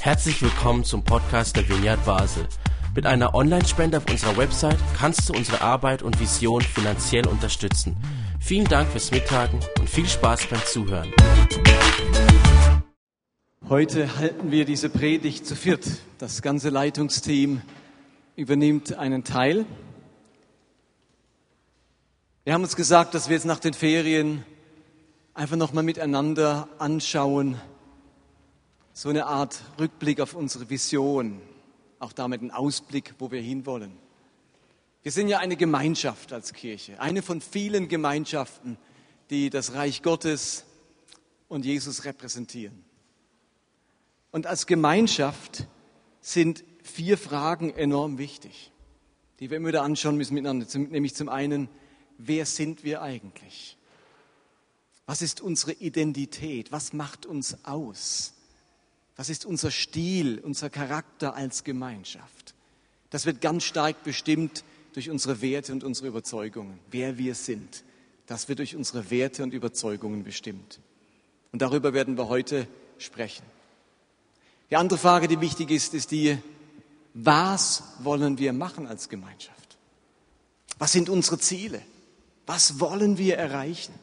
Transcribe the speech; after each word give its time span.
Herzlich 0.00 0.40
willkommen 0.42 0.84
zum 0.84 1.02
Podcast 1.02 1.56
der 1.56 1.68
Vineyard 1.68 2.04
Basel. 2.04 2.46
Mit 2.94 3.06
einer 3.06 3.34
Online-Spende 3.34 3.98
auf 3.98 4.08
unserer 4.08 4.36
Website 4.36 4.78
kannst 4.96 5.28
du 5.28 5.34
unsere 5.34 5.60
Arbeit 5.60 6.02
und 6.02 6.18
Vision 6.20 6.62
finanziell 6.62 7.26
unterstützen. 7.26 7.96
Vielen 8.40 8.66
Dank 8.66 8.88
fürs 8.88 9.10
Mittagen 9.10 9.60
und 9.78 9.90
viel 9.90 10.06
Spaß 10.06 10.46
beim 10.46 10.64
Zuhören. 10.64 11.12
Heute 13.68 14.16
halten 14.18 14.52
wir 14.52 14.64
diese 14.64 14.88
Predigt 14.88 15.44
zu 15.44 15.56
viert. 15.56 15.84
Das 16.18 16.40
ganze 16.40 16.70
Leitungsteam 16.70 17.62
übernimmt 18.36 18.96
einen 18.96 19.24
Teil. 19.24 19.66
Wir 22.44 22.54
haben 22.54 22.62
uns 22.62 22.76
gesagt, 22.76 23.14
dass 23.14 23.28
wir 23.28 23.34
jetzt 23.34 23.46
nach 23.46 23.58
den 23.58 23.74
Ferien 23.74 24.44
einfach 25.34 25.56
nochmal 25.56 25.82
miteinander 25.82 26.68
anschauen, 26.78 27.60
so 28.96 29.10
eine 29.10 29.26
Art 29.26 29.62
Rückblick 29.78 30.20
auf 30.20 30.32
unsere 30.32 30.70
Vision, 30.70 31.38
auch 31.98 32.14
damit 32.14 32.40
ein 32.40 32.50
Ausblick, 32.50 33.12
wo 33.18 33.30
wir 33.30 33.42
hinwollen. 33.42 33.92
Wir 35.02 35.12
sind 35.12 35.28
ja 35.28 35.38
eine 35.38 35.56
Gemeinschaft 35.56 36.32
als 36.32 36.54
Kirche, 36.54 36.98
eine 36.98 37.20
von 37.20 37.42
vielen 37.42 37.88
Gemeinschaften, 37.88 38.78
die 39.28 39.50
das 39.50 39.74
Reich 39.74 40.02
Gottes 40.02 40.64
und 41.46 41.66
Jesus 41.66 42.06
repräsentieren. 42.06 42.86
Und 44.30 44.46
als 44.46 44.66
Gemeinschaft 44.66 45.66
sind 46.22 46.64
vier 46.82 47.18
Fragen 47.18 47.74
enorm 47.74 48.16
wichtig, 48.16 48.72
die 49.40 49.50
wir 49.50 49.58
immer 49.58 49.68
wieder 49.68 49.82
anschauen 49.82 50.16
müssen 50.16 50.32
miteinander. 50.32 50.66
Nämlich 50.74 51.14
zum 51.14 51.28
einen, 51.28 51.68
wer 52.16 52.46
sind 52.46 52.82
wir 52.82 53.02
eigentlich? 53.02 53.76
Was 55.04 55.20
ist 55.20 55.42
unsere 55.42 55.74
Identität? 55.74 56.72
Was 56.72 56.94
macht 56.94 57.26
uns 57.26 57.62
aus? 57.66 58.32
Was 59.16 59.30
ist 59.30 59.46
unser 59.46 59.70
Stil, 59.70 60.38
unser 60.38 60.70
Charakter 60.70 61.34
als 61.34 61.64
Gemeinschaft? 61.64 62.54
Das 63.10 63.24
wird 63.24 63.40
ganz 63.40 63.64
stark 63.64 64.04
bestimmt 64.04 64.62
durch 64.92 65.10
unsere 65.10 65.40
Werte 65.40 65.72
und 65.72 65.84
unsere 65.84 66.08
Überzeugungen. 66.08 66.78
Wer 66.90 67.18
wir 67.18 67.34
sind, 67.34 67.82
das 68.26 68.48
wird 68.48 68.58
durch 68.58 68.76
unsere 68.76 69.10
Werte 69.10 69.42
und 69.42 69.54
Überzeugungen 69.54 70.24
bestimmt. 70.24 70.80
Und 71.52 71.62
darüber 71.62 71.94
werden 71.94 72.18
wir 72.18 72.28
heute 72.28 72.68
sprechen. 72.98 73.44
Die 74.70 74.76
andere 74.76 74.98
Frage, 74.98 75.28
die 75.28 75.40
wichtig 75.40 75.70
ist, 75.70 75.94
ist 75.94 76.10
die, 76.10 76.36
was 77.14 77.84
wollen 78.00 78.38
wir 78.38 78.52
machen 78.52 78.86
als 78.86 79.08
Gemeinschaft? 79.08 79.78
Was 80.78 80.92
sind 80.92 81.08
unsere 81.08 81.38
Ziele? 81.38 81.80
Was 82.46 82.80
wollen 82.80 83.16
wir 83.16 83.38
erreichen? 83.38 83.94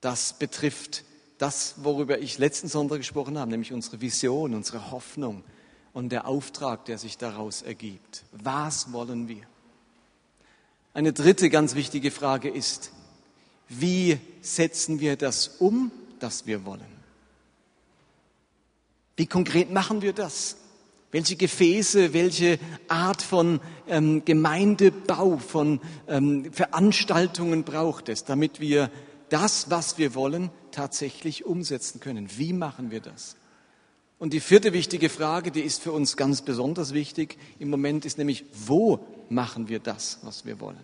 Das 0.00 0.38
betrifft 0.38 1.04
das, 1.38 1.74
worüber 1.78 2.18
ich 2.18 2.38
letzten 2.38 2.68
Sonntag 2.68 2.98
gesprochen 2.98 3.38
habe, 3.38 3.50
nämlich 3.50 3.72
unsere 3.72 4.00
Vision, 4.00 4.54
unsere 4.54 4.90
Hoffnung 4.90 5.44
und 5.92 6.10
der 6.10 6.26
Auftrag, 6.26 6.84
der 6.86 6.98
sich 6.98 7.18
daraus 7.18 7.62
ergibt. 7.62 8.24
Was 8.32 8.92
wollen 8.92 9.28
wir? 9.28 9.42
Eine 10.94 11.12
dritte 11.12 11.50
ganz 11.50 11.74
wichtige 11.74 12.10
Frage 12.10 12.48
ist, 12.48 12.90
wie 13.68 14.18
setzen 14.40 15.00
wir 15.00 15.16
das 15.16 15.48
um, 15.58 15.90
das 16.20 16.46
wir 16.46 16.64
wollen? 16.64 16.96
Wie 19.16 19.26
konkret 19.26 19.70
machen 19.70 20.02
wir 20.02 20.12
das? 20.12 20.56
Welche 21.10 21.36
Gefäße, 21.36 22.12
welche 22.12 22.58
Art 22.88 23.22
von 23.22 23.60
ähm, 23.88 24.24
Gemeindebau, 24.24 25.38
von 25.38 25.80
ähm, 26.08 26.52
Veranstaltungen 26.52 27.64
braucht 27.64 28.08
es, 28.08 28.24
damit 28.24 28.60
wir 28.60 28.90
das, 29.28 29.70
was 29.70 29.98
wir 29.98 30.14
wollen, 30.14 30.50
tatsächlich 30.76 31.46
umsetzen 31.46 32.00
können? 32.00 32.28
Wie 32.36 32.52
machen 32.52 32.90
wir 32.90 33.00
das? 33.00 33.36
Und 34.18 34.32
die 34.32 34.40
vierte 34.40 34.72
wichtige 34.72 35.08
Frage, 35.08 35.50
die 35.50 35.60
ist 35.60 35.82
für 35.82 35.92
uns 35.92 36.16
ganz 36.16 36.42
besonders 36.42 36.92
wichtig 36.94 37.38
im 37.58 37.70
Moment, 37.70 38.04
ist 38.04 38.18
nämlich, 38.18 38.44
wo 38.66 39.00
machen 39.28 39.68
wir 39.68 39.78
das, 39.78 40.18
was 40.22 40.44
wir 40.44 40.60
wollen? 40.60 40.80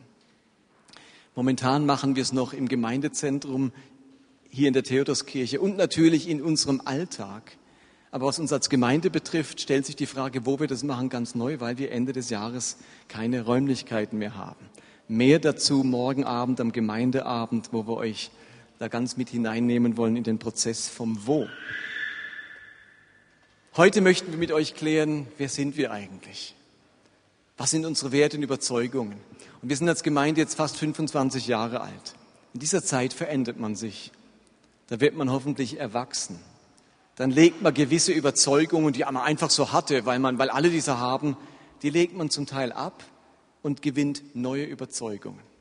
Momentan 1.35 1.87
machen 1.87 2.15
wir 2.17 2.23
es 2.23 2.33
noch 2.33 2.53
im 2.53 2.69
Gemeindezentrum 2.69 3.73
hier 4.51 4.69
in 4.69 4.75
der 4.75 4.83
Theodoskirche 4.83 5.61
und 5.61 5.77
natürlich 5.77 6.29
in 6.29 6.43
unserem 6.43 6.83
Alltag. 6.85 7.57
Aber 8.11 8.27
was 8.27 8.39
uns 8.39 8.53
als 8.53 8.69
Gemeinde 8.69 9.09
betrifft, 9.09 9.63
stellt 9.63 9.87
sich 9.87 9.97
die 9.97 10.05
Frage, 10.05 10.45
wo 10.45 10.61
wir 10.61 10.67
das 10.67 10.83
machen, 10.83 11.09
ganz 11.09 11.35
neu, 11.35 11.61
weil 11.61 11.79
wir 11.79 11.91
Ende 11.91 12.13
des 12.13 12.29
Jahres 12.29 12.77
keine 13.09 13.47
Räumlichkeiten 13.47 14.19
mehr 14.19 14.37
haben. 14.37 14.67
Mehr 15.09 15.39
dazu 15.39 15.83
morgen 15.85 16.25
Abend 16.25 16.61
am 16.61 16.73
Gemeindeabend, 16.73 17.71
wo 17.73 17.87
wir 17.87 17.97
euch 17.97 18.31
da 18.83 18.89
ganz 18.89 19.17
mit 19.17 19.29
hineinnehmen 19.29 19.97
wollen 19.97 20.17
in 20.17 20.25
den 20.25 20.39
Prozess 20.39 20.89
vom 20.89 21.27
Wo. 21.27 21.47
Heute 23.77 24.01
möchten 24.01 24.33
wir 24.33 24.39
mit 24.39 24.53
euch 24.53 24.75
klären, 24.75 25.29
wer 25.39 25.49
sind 25.49 25.77
wir 25.77 25.93
eigentlich? 25.93 26.55
Was 27.57 27.71
sind 27.71 27.87
unsere 27.87 28.13
Werte 28.13 28.37
und 28.37 28.43
Überzeugungen? 28.43 29.19
Und 29.63 29.69
wir 29.69 29.77
sind 29.77 29.89
als 29.89 30.03
Gemeinde 30.03 30.41
jetzt 30.41 30.57
fast 30.57 30.77
25 30.77 31.47
Jahre 31.47 31.81
alt. 31.81 32.15
In 32.55 32.61
dieser 32.61 32.83
Zeit 32.83 33.13
verändert 33.13 33.59
man 33.59 33.77
sich. 33.77 34.11
Da 34.89 35.01
wird 35.01 35.15
man 35.15 35.31
hoffentlich 35.31 35.79
erwachsen 35.79 36.41
dann 37.17 37.31
legt 37.31 37.63
man 37.63 37.75
gewisse 37.75 38.13
Überzeugungen, 38.13 38.93
die 38.93 39.01
man 39.01 39.19
einfach 39.19 39.51
so 39.51 39.73
hatte, 39.73 40.07
weil, 40.07 40.19
man, 40.19 40.39
weil 40.39 40.51
alle 40.51 40.71
diese 40.71 40.99
haben, 40.99 41.37
die 41.83 41.91
legt 41.91 42.17
man 42.17 42.31
zum 42.31 42.47
Teil 42.47 42.73
ab 42.73 43.05
und 43.63 43.83
gewinnt 43.83 44.23
neue 44.35 44.65
Überzeugungen. 44.65 45.52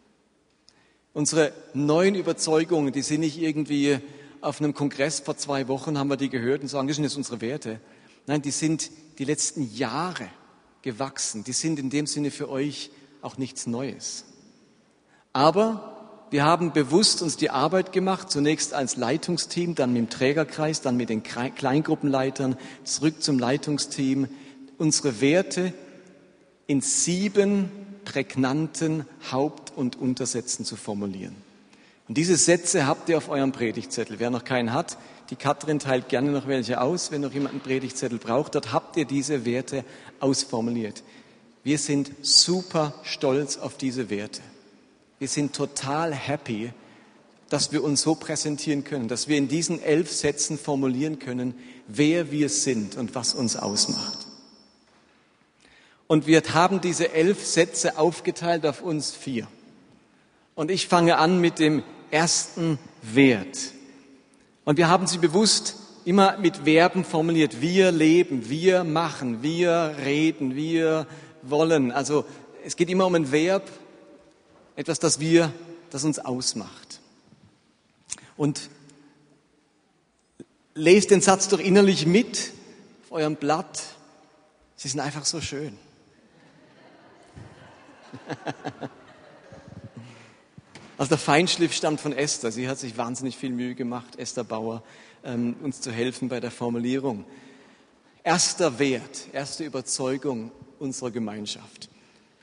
Unsere 1.14 1.52
neuen 1.74 2.16
Überzeugungen, 2.16 2.94
die 2.94 3.02
sind 3.02 3.20
nicht 3.20 3.38
irgendwie 3.38 4.00
auf 4.40 4.62
einem 4.62 4.74
Kongress 4.74 5.20
vor 5.20 5.36
zwei 5.36 5.68
Wochen 5.68 5.98
haben 5.98 6.10
wir 6.10 6.16
die 6.16 6.30
gehört 6.30 6.62
und 6.62 6.70
sagen, 6.70 6.88
das 6.88 6.96
sind 6.96 7.04
jetzt 7.04 7.18
unsere 7.18 7.42
Werte. 7.42 7.82
Nein, 8.28 8.42
die 8.42 8.52
sind 8.52 8.90
die 9.20 9.26
letzten 9.26 9.76
Jahre 9.76 10.30
gewachsen. 10.82 11.44
Die 11.44 11.52
sind 11.52 11.80
in 11.80 11.90
dem 11.90 12.08
Sinne 12.08 12.32
für 12.32 12.50
euch 12.50 12.92
auch 13.22 13.38
nichts 13.38 13.68
Neues. 13.68 14.26
Aber 15.34 16.26
wir 16.32 16.46
haben 16.46 16.72
bewusst 16.72 17.22
uns 17.22 17.36
die 17.36 17.50
Arbeit 17.50 17.92
gemacht, 17.92 18.32
zunächst 18.32 18.74
als 18.74 18.96
Leitungsteam, 18.96 19.76
dann 19.76 19.92
mit 19.92 20.04
dem 20.04 20.10
Trägerkreis, 20.10 20.80
dann 20.80 20.96
mit 20.96 21.10
den 21.10 21.24
Kleingruppenleitern, 21.24 22.56
zurück 22.86 23.22
zum 23.22 23.38
Leitungsteam, 23.38 24.30
unsere 24.78 25.20
Werte 25.20 25.74
in 26.68 26.80
sieben 26.80 27.70
prägnanten 28.06 29.06
Haupt- 29.30 29.61
und 29.76 29.96
Untersätzen 29.96 30.66
zu 30.66 30.76
formulieren. 30.76 31.36
Und 32.08 32.18
diese 32.18 32.36
Sätze 32.36 32.88
habt 32.88 33.10
ihr 33.10 33.18
auf 33.18 33.30
eurem 33.30 33.52
Predigtzettel. 33.52 34.20
Wer 34.20 34.30
noch 34.30 34.44
keinen 34.44 34.74
hat, 34.74 34.98
die 35.30 35.36
Katrin 35.36 35.80
teilt 35.80 36.10
gerne 36.10 36.32
noch 36.32 36.48
welche 36.48 36.82
aus. 36.82 37.12
Wenn 37.12 37.22
noch 37.22 37.34
jemand 37.34 37.54
einen 37.54 37.62
Predigtzettel 37.62 38.18
braucht, 38.18 38.56
dort 38.56 38.74
habt 38.74 38.98
ihr 38.98 39.06
diese 39.06 39.46
Werte 39.46 39.86
ausformuliert. 40.20 41.04
Wir 41.64 41.78
sind 41.78 42.12
super 42.22 42.94
stolz 43.04 43.58
auf 43.58 43.78
diese 43.78 44.10
Werte. 44.10 44.42
Wir 45.20 45.28
sind 45.28 45.56
total 45.56 46.14
happy, 46.14 46.74
dass 47.50 47.72
wir 47.72 47.84
uns 47.84 48.02
so 48.02 48.16
präsentieren 48.16 48.84
können, 48.84 49.08
dass 49.08 49.28
wir 49.28 49.38
in 49.38 49.48
diesen 49.48 49.82
elf 49.82 50.12
Sätzen 50.12 50.58
formulieren 50.58 51.20
können, 51.20 51.54
wer 51.88 52.32
wir 52.32 52.50
sind 52.50 52.98
und 52.98 53.14
was 53.14 53.34
uns 53.34 53.56
ausmacht. 53.56 54.18
Und 56.08 56.28
wir 56.28 56.42
haben 56.54 56.82
diese 56.82 57.14
elf 57.14 57.46
Sätze 57.46 57.98
aufgeteilt 57.98 58.66
auf 58.66 58.82
uns 58.82 59.12
vier. 59.12 59.48
Und 60.62 60.70
ich 60.70 60.88
fange 60.88 61.18
an 61.18 61.42
mit 61.42 61.58
dem 61.58 61.82
ersten 62.12 62.78
Wert. 63.02 63.58
Und 64.64 64.78
wir 64.78 64.90
haben 64.90 65.08
sie 65.08 65.18
bewusst 65.18 65.76
immer 66.06 66.38
mit 66.38 66.58
Verben 66.58 67.04
formuliert. 67.04 67.62
Wir 67.62 67.92
leben, 67.92 68.48
wir 68.48 68.84
machen, 68.84 69.42
wir 69.42 69.96
reden, 70.06 70.56
wir 70.56 71.08
wollen. 71.42 71.92
Also 71.92 72.26
es 72.64 72.76
geht 72.76 72.92
immer 72.92 73.08
um 73.08 73.16
ein 73.16 73.32
Verb 73.32 73.68
etwas, 74.76 75.00
das 75.00 75.20
wir, 75.20 75.52
das 75.90 76.04
uns 76.04 76.20
ausmacht. 76.20 77.00
Und 78.38 78.70
lest 80.76 81.10
den 81.10 81.22
Satz 81.22 81.48
doch 81.48 81.60
innerlich 81.60 82.06
mit 82.06 82.52
auf 83.06 83.14
eurem 83.14 83.36
Blatt. 83.36 83.82
Sie 84.76 84.90
sind 84.90 85.00
einfach 85.00 85.26
so 85.26 85.42
schön. 85.42 85.76
Also 91.02 91.10
der 91.10 91.18
Feinschliff 91.18 91.74
stammt 91.74 92.00
von 92.00 92.14
Esther. 92.14 92.52
Sie 92.52 92.70
hat 92.70 92.78
sich 92.78 92.96
wahnsinnig 92.96 93.36
viel 93.36 93.50
Mühe 93.50 93.74
gemacht, 93.74 94.20
Esther 94.20 94.44
Bauer, 94.44 94.84
ähm, 95.24 95.56
uns 95.64 95.82
zu 95.82 95.92
helfen 95.92 96.30
bei 96.30 96.40
der 96.40 96.52
Formulierung. 96.52 97.26
Erster 98.24 98.78
Wert, 98.78 99.26
erste 99.34 99.64
Überzeugung 99.64 100.52
unserer 100.78 101.10
Gemeinschaft. 101.10 101.90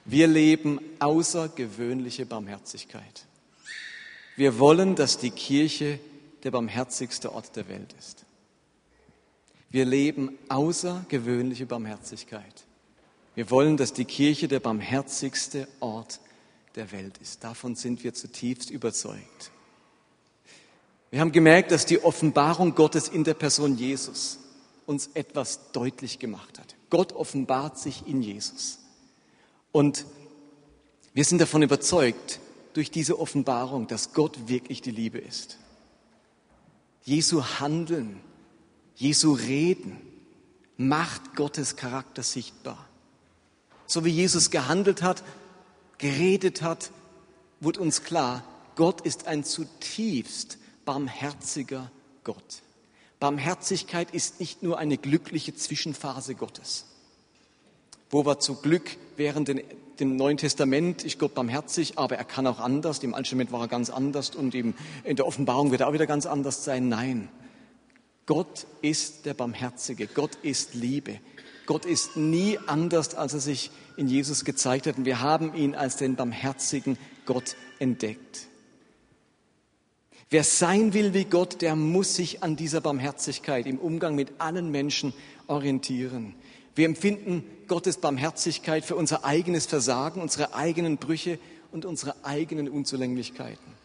Wir 0.05 0.27
leben 0.27 0.81
außergewöhnliche 0.99 2.27
Barmherzigkeit. 2.27 3.27
Wir 4.35 4.59
wollen, 4.59 4.97
dass 4.97 5.19
die 5.19 5.31
Kirche 5.31 6.01
der 6.43 6.51
barmherzigste 6.51 7.33
Ort 7.33 7.55
der 7.55 7.69
Welt 7.69 7.95
ist. 7.97 8.25
Wir 9.71 9.85
leben 9.85 10.37
außergewöhnliche 10.49 11.67
Barmherzigkeit. 11.67 12.65
Wir 13.37 13.53
wollen, 13.53 13.77
dass 13.77 13.93
die 13.93 14.05
Kirche 14.05 14.49
der 14.49 14.59
barmherzigste 14.59 15.69
Ort 15.79 16.19
der 16.77 16.93
Welt 16.93 17.19
ist. 17.19 17.45
Davon 17.45 17.75
sind 17.75 18.05
wir 18.05 18.15
zutiefst 18.15 18.71
überzeugt. 18.71 19.51
Wir 21.11 21.21
haben 21.21 21.33
gemerkt, 21.33 21.71
dass 21.71 21.87
die 21.87 22.03
Offenbarung 22.03 22.75
Gottes 22.75 23.09
in 23.09 23.25
der 23.25 23.35
Person 23.35 23.77
Jesus 23.77 24.39
uns 24.87 25.11
etwas 25.15 25.73
deutlich 25.73 26.19
gemacht 26.19 26.59
hat. 26.59 26.77
Gott 26.91 27.13
offenbart 27.13 27.79
sich 27.79 28.07
in 28.07 28.23
Jesus. 28.23 28.79
Und 29.73 30.07
wir 31.15 31.25
sind 31.25 31.41
davon 31.41 31.63
überzeugt, 31.63 32.41
durch 32.75 32.91
diese 32.91 33.19
Offenbarung, 33.19 33.87
dass 33.87 34.13
Gott 34.13 34.49
wirklich 34.49 34.83
die 34.83 34.91
Liebe 34.91 35.19
ist. 35.19 35.59
Jesu 37.03 37.43
Handeln, 37.43 38.21
Jesu 38.95 39.33
Reden 39.33 39.99
macht 40.77 41.35
Gottes 41.35 41.77
Charakter 41.77 42.23
sichtbar. 42.23 42.87
So 43.87 44.05
wie 44.05 44.11
Jesus 44.11 44.51
gehandelt 44.51 45.03
hat, 45.03 45.25
geredet 45.99 46.63
hat, 46.63 46.91
wurde 47.61 47.81
uns 47.81 48.05
klar, 48.05 48.45
Gott 48.77 49.01
ist 49.01 49.27
ein 49.27 49.45
zutiefst 49.45 50.59
barmherziger 50.85 51.91
Gott. 52.25 52.63
Barmherzigkeit 53.21 54.13
ist 54.13 54.39
nicht 54.39 54.63
nur 54.63 54.79
eine 54.79 54.97
glückliche 54.97 55.55
Zwischenphase 55.55 56.37
Gottes, 56.37 56.87
wo 58.11 58.25
wir 58.25 58.39
zu 58.39 58.55
Glück 58.55 58.97
während 59.17 59.49
dem 59.49 60.17
Neuen 60.17 60.37
Testament 60.37 61.03
ist 61.03 61.19
Gott 61.19 61.35
barmherzig, 61.35 61.99
aber 61.99 62.17
er 62.17 62.25
kann 62.25 62.47
auch 62.47 62.61
anders. 62.61 63.01
Im 63.01 63.15
Alten 63.15 63.25
Testament 63.25 63.51
war 63.51 63.63
er 63.63 63.69
ganz 63.69 63.91
anders 63.91 64.31
und 64.37 64.55
in 64.55 64.75
der 65.05 65.27
Offenbarung 65.27 65.73
wird 65.73 65.81
er 65.81 65.89
auch 65.89 65.93
wieder 65.93 66.07
ganz 66.07 66.27
anders 66.27 66.63
sein. 66.63 66.89
Nein, 66.89 67.29
Gott 68.27 68.67
ist 68.83 69.27
der 69.27 69.35
Barmherzige. 69.35 70.07
Gott 70.07 70.37
ist 70.43 70.75
Liebe. 70.75 71.19
Gott 71.69 71.85
ist 71.85 72.17
nie 72.17 72.59
anders, 72.67 73.15
als 73.15 73.35
er 73.35 73.41
sich 73.41 73.71
in 73.99 74.09
Jesus 74.09 74.47
gezeigt 74.47 74.87
hat. 74.87 74.97
Und 74.97 75.05
wir 75.05 75.21
haben 75.21 75.55
ihn 75.55 75.75
als 75.75 75.97
den 75.97 76.17
barmherzigen 76.17 76.97
Gott 77.27 77.57
entdeckt. 77.79 78.47
Wer 80.31 80.45
sein 80.45 80.95
will 80.95 81.13
wie 81.13 81.27
Gott, 81.27 81.61
der 81.61 81.77
muss 81.77 82.15
sich 82.15 82.43
an 82.43 82.57
dieser 82.57 82.81
Barmherzigkeit 82.81 83.67
im 83.67 83.79
Umgang 83.79 84.15
mit 84.15 84.33
allen 84.39 84.71
Menschen 84.71 85.13
orientieren. 85.47 86.35
Wir 86.75 86.87
empfinden 86.87 87.45
Gottes 87.67 87.99
Barmherzigkeit 87.99 88.83
für 88.83 88.97
unser 88.97 89.27
eigenes 89.27 89.67
Versagen, 89.67 90.23
unsere 90.23 90.55
eigenen 90.55 90.97
Brüche 90.97 91.39
und 91.71 91.85
unsere 91.85 92.25
eigenen 92.25 92.71
Unzulänglichkeiten. 92.71 93.78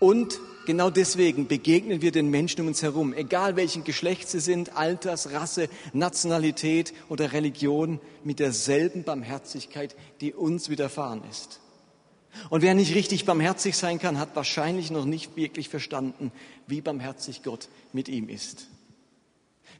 Und 0.00 0.40
genau 0.66 0.90
deswegen 0.90 1.46
begegnen 1.46 2.02
wir 2.02 2.10
den 2.10 2.30
Menschen 2.30 2.62
um 2.62 2.66
uns 2.68 2.82
herum, 2.82 3.12
egal 3.12 3.54
welchen 3.54 3.84
Geschlecht 3.84 4.28
sie 4.28 4.40
sind, 4.40 4.76
Alters, 4.76 5.30
Rasse, 5.30 5.68
Nationalität 5.92 6.92
oder 7.08 7.32
Religion, 7.32 8.00
mit 8.24 8.40
derselben 8.40 9.04
Barmherzigkeit, 9.04 9.94
die 10.20 10.32
uns 10.32 10.70
widerfahren 10.70 11.22
ist. 11.30 11.60
Und 12.48 12.62
wer 12.62 12.74
nicht 12.74 12.94
richtig 12.94 13.26
barmherzig 13.26 13.76
sein 13.76 13.98
kann, 13.98 14.18
hat 14.18 14.34
wahrscheinlich 14.36 14.90
noch 14.90 15.04
nicht 15.04 15.36
wirklich 15.36 15.68
verstanden, 15.68 16.32
wie 16.66 16.80
barmherzig 16.80 17.42
Gott 17.42 17.68
mit 17.92 18.08
ihm 18.08 18.28
ist. 18.28 18.68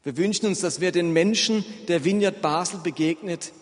Wir 0.03 0.17
wünschen 0.17 0.47
uns, 0.47 0.61
dass 0.61 0.81
wer 0.81 0.93
den 0.93 1.13
Menschen 1.13 1.65
der 1.89 2.05
Vineyard 2.05 2.43
Basel 2.43 2.81
begegnet, 2.83 3.53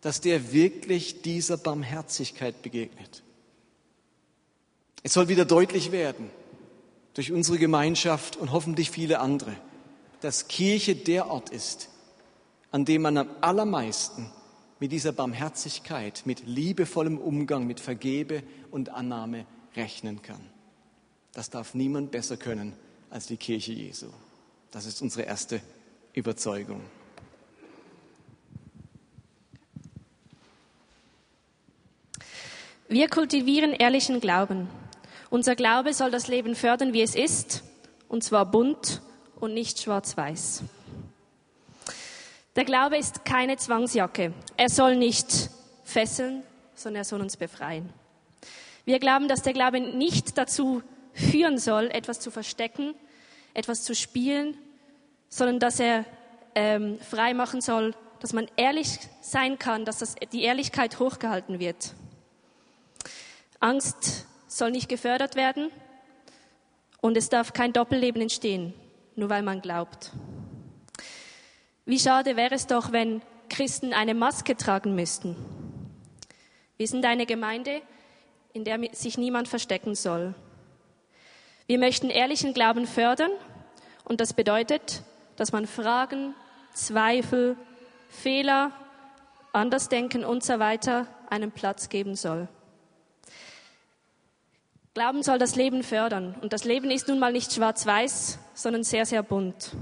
dass 0.00 0.20
der 0.20 0.52
wirklich 0.52 1.22
dieser 1.22 1.56
Barmherzigkeit 1.56 2.62
begegnet. 2.62 3.22
Es 5.02 5.12
soll 5.12 5.28
wieder 5.28 5.44
deutlich 5.44 5.92
werden, 5.92 6.30
durch 7.14 7.32
unsere 7.32 7.58
Gemeinschaft 7.58 8.36
und 8.36 8.52
hoffentlich 8.52 8.90
viele 8.90 9.20
andere, 9.20 9.56
dass 10.20 10.48
Kirche 10.48 10.94
der 10.94 11.30
Ort 11.30 11.50
ist, 11.50 11.88
an 12.70 12.84
dem 12.84 13.02
man 13.02 13.16
am 13.16 13.30
allermeisten 13.40 14.30
mit 14.80 14.92
dieser 14.92 15.12
Barmherzigkeit, 15.12 16.22
mit 16.26 16.46
liebevollem 16.46 17.18
Umgang, 17.18 17.66
mit 17.66 17.80
Vergebe 17.80 18.42
und 18.70 18.90
Annahme 18.90 19.46
rechnen 19.74 20.22
kann. 20.22 20.40
Das 21.32 21.50
darf 21.50 21.74
niemand 21.74 22.10
besser 22.10 22.36
können 22.36 22.74
als 23.10 23.26
die 23.26 23.36
Kirche 23.36 23.72
Jesu. 23.72 24.08
Das 24.70 24.84
ist 24.86 25.00
unsere 25.00 25.22
erste 25.22 25.60
Überzeugung. 26.12 26.80
Wir 32.88 33.08
kultivieren 33.08 33.72
ehrlichen 33.72 34.20
Glauben. 34.20 34.68
Unser 35.36 35.54
Glaube 35.54 35.92
soll 35.92 36.10
das 36.10 36.28
Leben 36.28 36.54
fördern, 36.54 36.94
wie 36.94 37.02
es 37.02 37.14
ist, 37.14 37.62
und 38.08 38.24
zwar 38.24 38.46
bunt 38.46 39.02
und 39.38 39.52
nicht 39.52 39.78
schwarz-weiß. 39.82 40.62
Der 42.56 42.64
Glaube 42.64 42.96
ist 42.96 43.26
keine 43.26 43.58
Zwangsjacke. 43.58 44.32
Er 44.56 44.70
soll 44.70 44.96
nicht 44.96 45.50
fesseln, 45.84 46.42
sondern 46.74 47.02
er 47.02 47.04
soll 47.04 47.20
uns 47.20 47.36
befreien. 47.36 47.92
Wir 48.86 48.98
glauben, 48.98 49.28
dass 49.28 49.42
der 49.42 49.52
Glaube 49.52 49.78
nicht 49.78 50.38
dazu 50.38 50.82
führen 51.12 51.58
soll, 51.58 51.90
etwas 51.92 52.18
zu 52.18 52.30
verstecken, 52.30 52.94
etwas 53.52 53.82
zu 53.82 53.94
spielen, 53.94 54.56
sondern 55.28 55.58
dass 55.60 55.78
er 55.80 56.06
ähm, 56.54 56.98
frei 57.00 57.34
machen 57.34 57.60
soll, 57.60 57.94
dass 58.20 58.32
man 58.32 58.48
ehrlich 58.56 59.00
sein 59.20 59.58
kann, 59.58 59.84
dass 59.84 59.98
das, 59.98 60.14
die 60.32 60.44
Ehrlichkeit 60.44 60.98
hochgehalten 60.98 61.58
wird. 61.60 61.92
Angst 63.60 64.24
soll 64.56 64.70
nicht 64.70 64.88
gefördert 64.88 65.36
werden 65.36 65.70
und 67.00 67.16
es 67.16 67.28
darf 67.28 67.52
kein 67.52 67.72
Doppelleben 67.72 68.22
entstehen, 68.22 68.72
nur 69.14 69.28
weil 69.28 69.42
man 69.42 69.60
glaubt. 69.60 70.12
Wie 71.84 71.98
schade 71.98 72.36
wäre 72.36 72.54
es 72.54 72.66
doch, 72.66 72.90
wenn 72.92 73.22
Christen 73.48 73.92
eine 73.92 74.14
Maske 74.14 74.56
tragen 74.56 74.94
müssten. 74.94 75.36
Wir 76.76 76.88
sind 76.88 77.04
eine 77.04 77.26
Gemeinde, 77.26 77.82
in 78.52 78.64
der 78.64 78.80
sich 78.92 79.18
niemand 79.18 79.46
verstecken 79.48 79.94
soll. 79.94 80.34
Wir 81.66 81.78
möchten 81.78 82.10
ehrlichen 82.10 82.54
Glauben 82.54 82.86
fördern 82.86 83.30
und 84.04 84.20
das 84.20 84.32
bedeutet, 84.32 85.02
dass 85.36 85.52
man 85.52 85.66
Fragen, 85.66 86.34
Zweifel, 86.72 87.56
Fehler, 88.08 88.72
Andersdenken 89.52 90.24
und 90.24 90.44
so 90.44 90.58
weiter 90.58 91.06
einen 91.28 91.50
Platz 91.50 91.88
geben 91.88 92.14
soll. 92.14 92.48
Glauben 94.96 95.22
soll 95.22 95.36
das 95.36 95.56
Leben 95.56 95.82
fördern 95.82 96.34
und 96.40 96.54
das 96.54 96.64
Leben 96.64 96.90
ist 96.90 97.06
nun 97.06 97.18
mal 97.18 97.30
nicht 97.30 97.52
schwarz-weiß, 97.52 98.38
sondern 98.54 98.82
sehr, 98.82 99.04
sehr 99.04 99.22
bunt. 99.22 99.72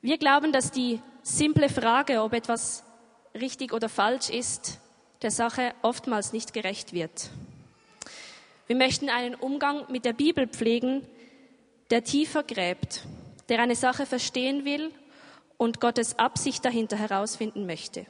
Wir 0.00 0.16
glauben, 0.16 0.52
dass 0.52 0.70
die 0.70 1.00
simple 1.24 1.68
Frage, 1.68 2.22
ob 2.22 2.34
etwas 2.34 2.84
richtig 3.34 3.72
oder 3.72 3.88
falsch 3.88 4.30
ist, 4.30 4.78
der 5.22 5.32
Sache 5.32 5.74
oftmals 5.82 6.32
nicht 6.32 6.52
gerecht 6.54 6.92
wird. 6.92 7.30
Wir 8.68 8.76
möchten 8.76 9.10
einen 9.10 9.34
Umgang 9.34 9.90
mit 9.90 10.04
der 10.04 10.12
Bibel 10.12 10.46
pflegen, 10.46 11.04
der 11.90 12.04
tiefer 12.04 12.44
gräbt, 12.44 13.02
der 13.48 13.58
eine 13.58 13.74
Sache 13.74 14.06
verstehen 14.06 14.64
will 14.64 14.92
und 15.56 15.80
Gottes 15.80 16.16
Absicht 16.16 16.64
dahinter 16.64 16.96
herausfinden 16.96 17.66
möchte. 17.66 18.06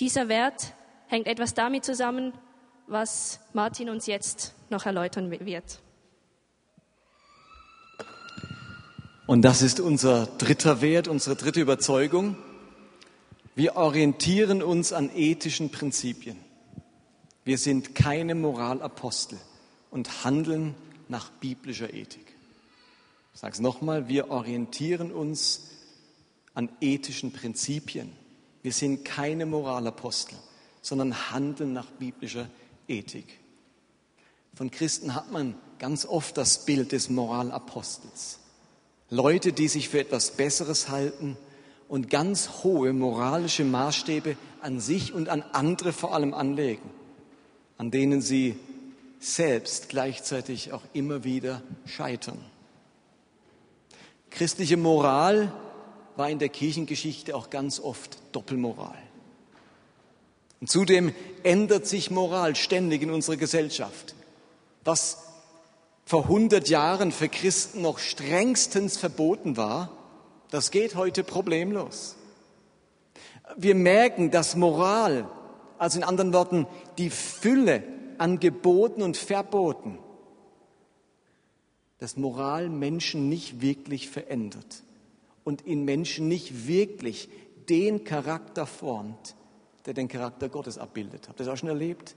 Dieser 0.00 0.28
Wert 0.28 0.74
hängt 1.06 1.28
etwas 1.28 1.54
damit 1.54 1.84
zusammen, 1.84 2.32
was 2.92 3.40
Martin 3.52 3.90
uns 3.90 4.06
jetzt 4.06 4.54
noch 4.70 4.86
erläutern 4.86 5.30
wird. 5.30 5.80
Und 9.26 9.42
das 9.42 9.62
ist 9.62 9.80
unser 9.80 10.26
dritter 10.26 10.82
Wert, 10.82 11.08
unsere 11.08 11.36
dritte 11.36 11.60
Überzeugung. 11.60 12.36
Wir 13.54 13.76
orientieren 13.76 14.62
uns 14.62 14.92
an 14.92 15.10
ethischen 15.14 15.70
Prinzipien. 15.70 16.36
Wir 17.44 17.58
sind 17.58 17.94
keine 17.94 18.34
Moralapostel 18.34 19.38
und 19.90 20.24
handeln 20.24 20.74
nach 21.08 21.30
biblischer 21.30 21.92
Ethik. 21.92 22.34
Ich 23.34 23.40
sage 23.40 23.54
es 23.54 23.60
nochmal, 23.60 24.08
wir 24.08 24.30
orientieren 24.30 25.12
uns 25.12 25.70
an 26.54 26.68
ethischen 26.80 27.32
Prinzipien. 27.32 28.12
Wir 28.62 28.72
sind 28.72 29.04
keine 29.04 29.46
Moralapostel, 29.46 30.36
sondern 30.82 31.32
handeln 31.32 31.72
nach 31.72 31.90
biblischer 31.92 32.48
Ethik. 32.88 33.38
Von 34.54 34.70
Christen 34.70 35.14
hat 35.14 35.32
man 35.32 35.54
ganz 35.78 36.04
oft 36.04 36.36
das 36.36 36.64
Bild 36.64 36.92
des 36.92 37.10
Moralapostels. 37.10 38.38
Leute, 39.10 39.52
die 39.52 39.68
sich 39.68 39.88
für 39.88 40.00
etwas 40.00 40.32
Besseres 40.32 40.88
halten 40.88 41.36
und 41.88 42.08
ganz 42.08 42.62
hohe 42.62 42.92
moralische 42.92 43.64
Maßstäbe 43.64 44.36
an 44.60 44.80
sich 44.80 45.12
und 45.12 45.28
an 45.28 45.42
andere 45.52 45.92
vor 45.92 46.14
allem 46.14 46.34
anlegen, 46.34 46.88
an 47.78 47.90
denen 47.90 48.22
sie 48.22 48.56
selbst 49.20 49.88
gleichzeitig 49.88 50.72
auch 50.72 50.82
immer 50.92 51.24
wieder 51.24 51.62
scheitern. 51.86 52.38
Christliche 54.30 54.76
Moral 54.76 55.52
war 56.16 56.30
in 56.30 56.38
der 56.38 56.48
Kirchengeschichte 56.48 57.36
auch 57.36 57.50
ganz 57.50 57.80
oft 57.80 58.18
Doppelmoral. 58.32 58.96
Und 60.62 60.68
zudem 60.68 61.12
ändert 61.42 61.88
sich 61.88 62.12
Moral 62.12 62.54
ständig 62.54 63.02
in 63.02 63.10
unserer 63.10 63.36
Gesellschaft. 63.36 64.14
Was 64.84 65.18
vor 66.04 66.22
100 66.22 66.68
Jahren 66.68 67.10
für 67.10 67.28
Christen 67.28 67.82
noch 67.82 67.98
strengstens 67.98 68.96
verboten 68.96 69.56
war, 69.56 69.90
das 70.50 70.70
geht 70.70 70.94
heute 70.94 71.24
problemlos. 71.24 72.14
Wir 73.56 73.74
merken, 73.74 74.30
dass 74.30 74.54
Moral, 74.54 75.28
also 75.78 75.98
in 75.98 76.04
anderen 76.04 76.32
Worten 76.32 76.68
die 76.96 77.10
Fülle 77.10 77.82
an 78.18 78.38
Geboten 78.38 79.02
und 79.02 79.16
Verboten, 79.16 79.98
dass 81.98 82.16
Moral 82.16 82.68
Menschen 82.68 83.28
nicht 83.28 83.62
wirklich 83.62 84.08
verändert 84.08 84.84
und 85.42 85.62
in 85.62 85.84
Menschen 85.84 86.28
nicht 86.28 86.68
wirklich 86.68 87.28
den 87.68 88.04
Charakter 88.04 88.64
formt, 88.64 89.34
der 89.86 89.94
den 89.94 90.08
Charakter 90.08 90.48
Gottes 90.48 90.78
abbildet. 90.78 91.28
Habt 91.28 91.40
ihr 91.40 91.46
das 91.46 91.52
auch 91.52 91.58
schon 91.58 91.68
erlebt? 91.68 92.14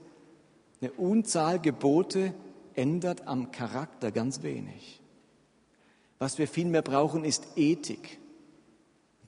Eine 0.80 0.92
Unzahl 0.92 1.60
Gebote 1.60 2.34
ändert 2.74 3.26
am 3.26 3.50
Charakter 3.50 4.12
ganz 4.12 4.42
wenig. 4.42 5.00
Was 6.18 6.38
wir 6.38 6.48
vielmehr 6.48 6.82
brauchen, 6.82 7.24
ist 7.24 7.46
Ethik. 7.56 8.18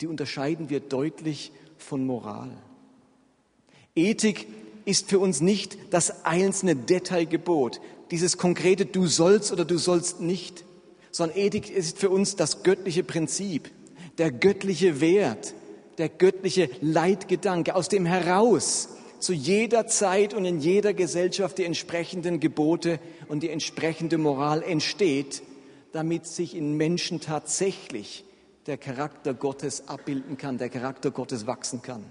Die 0.01 0.07
unterscheiden 0.07 0.71
wir 0.71 0.81
deutlich 0.81 1.53
von 1.77 2.07
Moral. 2.07 2.51
Ethik 3.95 4.47
ist 4.85 5.09
für 5.09 5.19
uns 5.19 5.41
nicht 5.41 5.77
das 5.91 6.25
einzelne 6.25 6.77
Detailgebot, 6.77 7.81
dieses 8.11 8.39
konkrete 8.39 8.87
Du 8.87 9.07
sollst 9.07 9.53
oder 9.53 9.65
du 9.65 9.77
sollst 9.77 10.21
nicht, 10.21 10.65
sondern 11.11 11.37
Ethik 11.37 11.71
ist 11.71 11.99
für 11.99 12.11
uns 12.11 12.37
das 12.37 12.63
göttliche 12.63 13.03
Prinzip, 13.03 13.71
der 14.19 14.31
göttliche 14.31 15.01
Wert, 15.01 15.55
der 15.99 16.09
göttliche 16.09 16.71
Leitgedanke, 16.81 17.75
aus 17.75 17.89
dem 17.89 18.07
heraus 18.07 18.91
zu 19.19 19.33
jeder 19.33 19.87
Zeit 19.87 20.33
und 20.33 20.45
in 20.45 20.61
jeder 20.61 20.95
Gesellschaft 20.95 21.59
die 21.59 21.65
entsprechenden 21.65 22.41
Gebote 22.41 23.01
und 23.27 23.43
die 23.43 23.51
entsprechende 23.51 24.17
Moral 24.17 24.63
entsteht, 24.63 25.43
damit 25.93 26.27
sich 26.27 26.57
in 26.57 26.77
Menschen 26.77 27.21
tatsächlich 27.21 28.25
der 28.67 28.79
Charakter 28.79 29.35
Gottes 29.35 29.89
abbilden 29.89 30.37
kann, 30.37 30.59
der 30.59 30.69
Charakter 30.69 31.11
Gottes 31.11 31.47
wachsen 31.47 31.83
kann. 31.83 32.05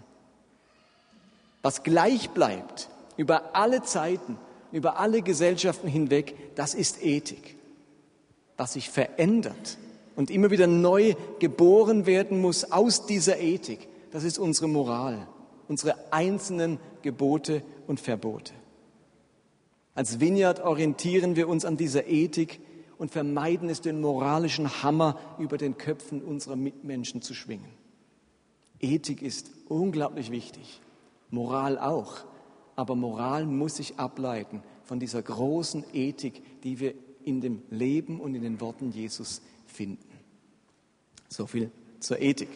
Was 1.62 1.84
gleich 1.84 2.32
bleibt 2.32 2.90
über 3.16 3.56
alle 3.56 3.84
Zeiten, 3.84 4.38
über 4.72 5.00
alle 5.00 5.22
Gesellschaften 5.22 5.88
hinweg, 5.88 6.36
das 6.56 6.74
ist 6.74 7.04
Ethik. 7.04 7.56
Was 8.58 8.74
sich 8.74 8.90
verändert 8.90 9.78
und 10.18 10.32
immer 10.32 10.50
wieder 10.50 10.68
neu 10.68 11.14
geboren 11.40 12.06
werden 12.08 12.42
muss 12.42 12.72
aus 12.72 13.06
dieser 13.06 13.40
Ethik, 13.40 13.88
das 14.12 14.24
ist 14.24 14.40
unsere 14.40 14.68
Moral, 14.68 15.28
unsere 15.68 16.12
einzelnen 16.12 16.80
Gebote 17.04 17.62
und 17.86 18.00
Verbote. 18.00 18.52
Als 19.94 20.20
Vineyard 20.20 20.60
orientieren 20.60 21.36
wir 21.36 21.48
uns 21.48 21.66
an 21.66 21.78
dieser 21.78 22.08
Ethik 22.08 22.60
und 22.98 23.12
vermeiden 23.12 23.70
es, 23.70 23.80
den 23.82 24.02
moralischen 24.02 24.82
Hammer 24.82 25.20
über 25.38 25.60
den 25.60 25.78
Köpfen 25.78 26.24
unserer 26.24 26.56
Mitmenschen 26.56 27.22
zu 27.22 27.36
schwingen. 27.36 27.70
Ethik 28.80 29.22
ist 29.22 29.52
unglaublich 29.70 30.32
wichtig, 30.32 30.82
Moral 31.30 31.78
auch, 31.78 32.26
aber 32.76 32.96
Moral 32.96 33.46
muss 33.46 33.76
sich 33.76 34.00
ableiten 34.00 34.64
von 34.84 35.00
dieser 35.00 35.22
großen 35.22 35.84
Ethik, 35.94 36.42
die 36.64 36.80
wir 36.80 36.96
in 37.24 37.40
dem 37.40 37.62
Leben 37.70 38.20
und 38.20 38.34
in 38.34 38.42
den 38.42 38.62
Worten 38.62 38.92
Jesus 38.92 39.42
finden. 39.68 40.07
So 41.30 41.46
viel 41.46 41.72
zur 42.00 42.22
Ethik. 42.22 42.50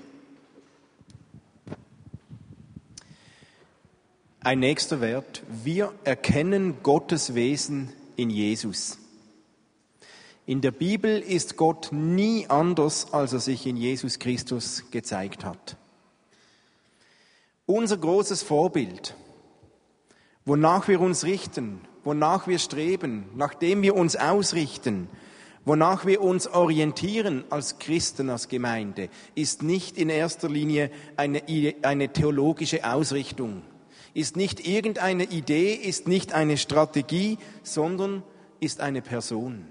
Ein 4.39 4.59
nächster 4.59 5.01
Wert. 5.01 5.43
Wir 5.63 5.93
erkennen 6.03 6.81
Gottes 6.81 7.35
Wesen 7.35 7.93
in 8.15 8.29
Jesus. 8.29 8.97
In 10.47 10.61
der 10.61 10.71
Bibel 10.71 11.19
ist 11.19 11.57
Gott 11.57 11.89
nie 11.91 12.47
anders, 12.49 13.13
als 13.13 13.33
er 13.33 13.39
sich 13.39 13.67
in 13.67 13.77
Jesus 13.77 14.17
Christus 14.17 14.85
gezeigt 14.89 15.45
hat. 15.45 15.77
Unser 17.67 17.97
großes 17.97 18.41
Vorbild, 18.41 19.15
wonach 20.45 20.87
wir 20.87 20.99
uns 20.99 21.23
richten, 21.23 21.81
wonach 22.03 22.47
wir 22.47 22.57
streben, 22.57 23.29
nachdem 23.35 23.83
wir 23.83 23.95
uns 23.95 24.15
ausrichten, 24.15 25.07
wonach 25.65 26.05
wir 26.05 26.21
uns 26.21 26.47
orientieren 26.47 27.43
als 27.49 27.79
Christen, 27.79 28.29
als 28.29 28.47
Gemeinde, 28.47 29.09
ist 29.35 29.63
nicht 29.63 29.97
in 29.97 30.09
erster 30.09 30.49
Linie 30.49 30.91
eine, 31.17 31.43
eine 31.81 32.09
theologische 32.13 32.89
Ausrichtung, 32.89 33.61
ist 34.13 34.35
nicht 34.35 34.67
irgendeine 34.67 35.25
Idee, 35.25 35.73
ist 35.73 36.07
nicht 36.07 36.33
eine 36.33 36.57
Strategie, 36.57 37.37
sondern 37.63 38.23
ist 38.59 38.81
eine 38.81 39.01
Person 39.01 39.65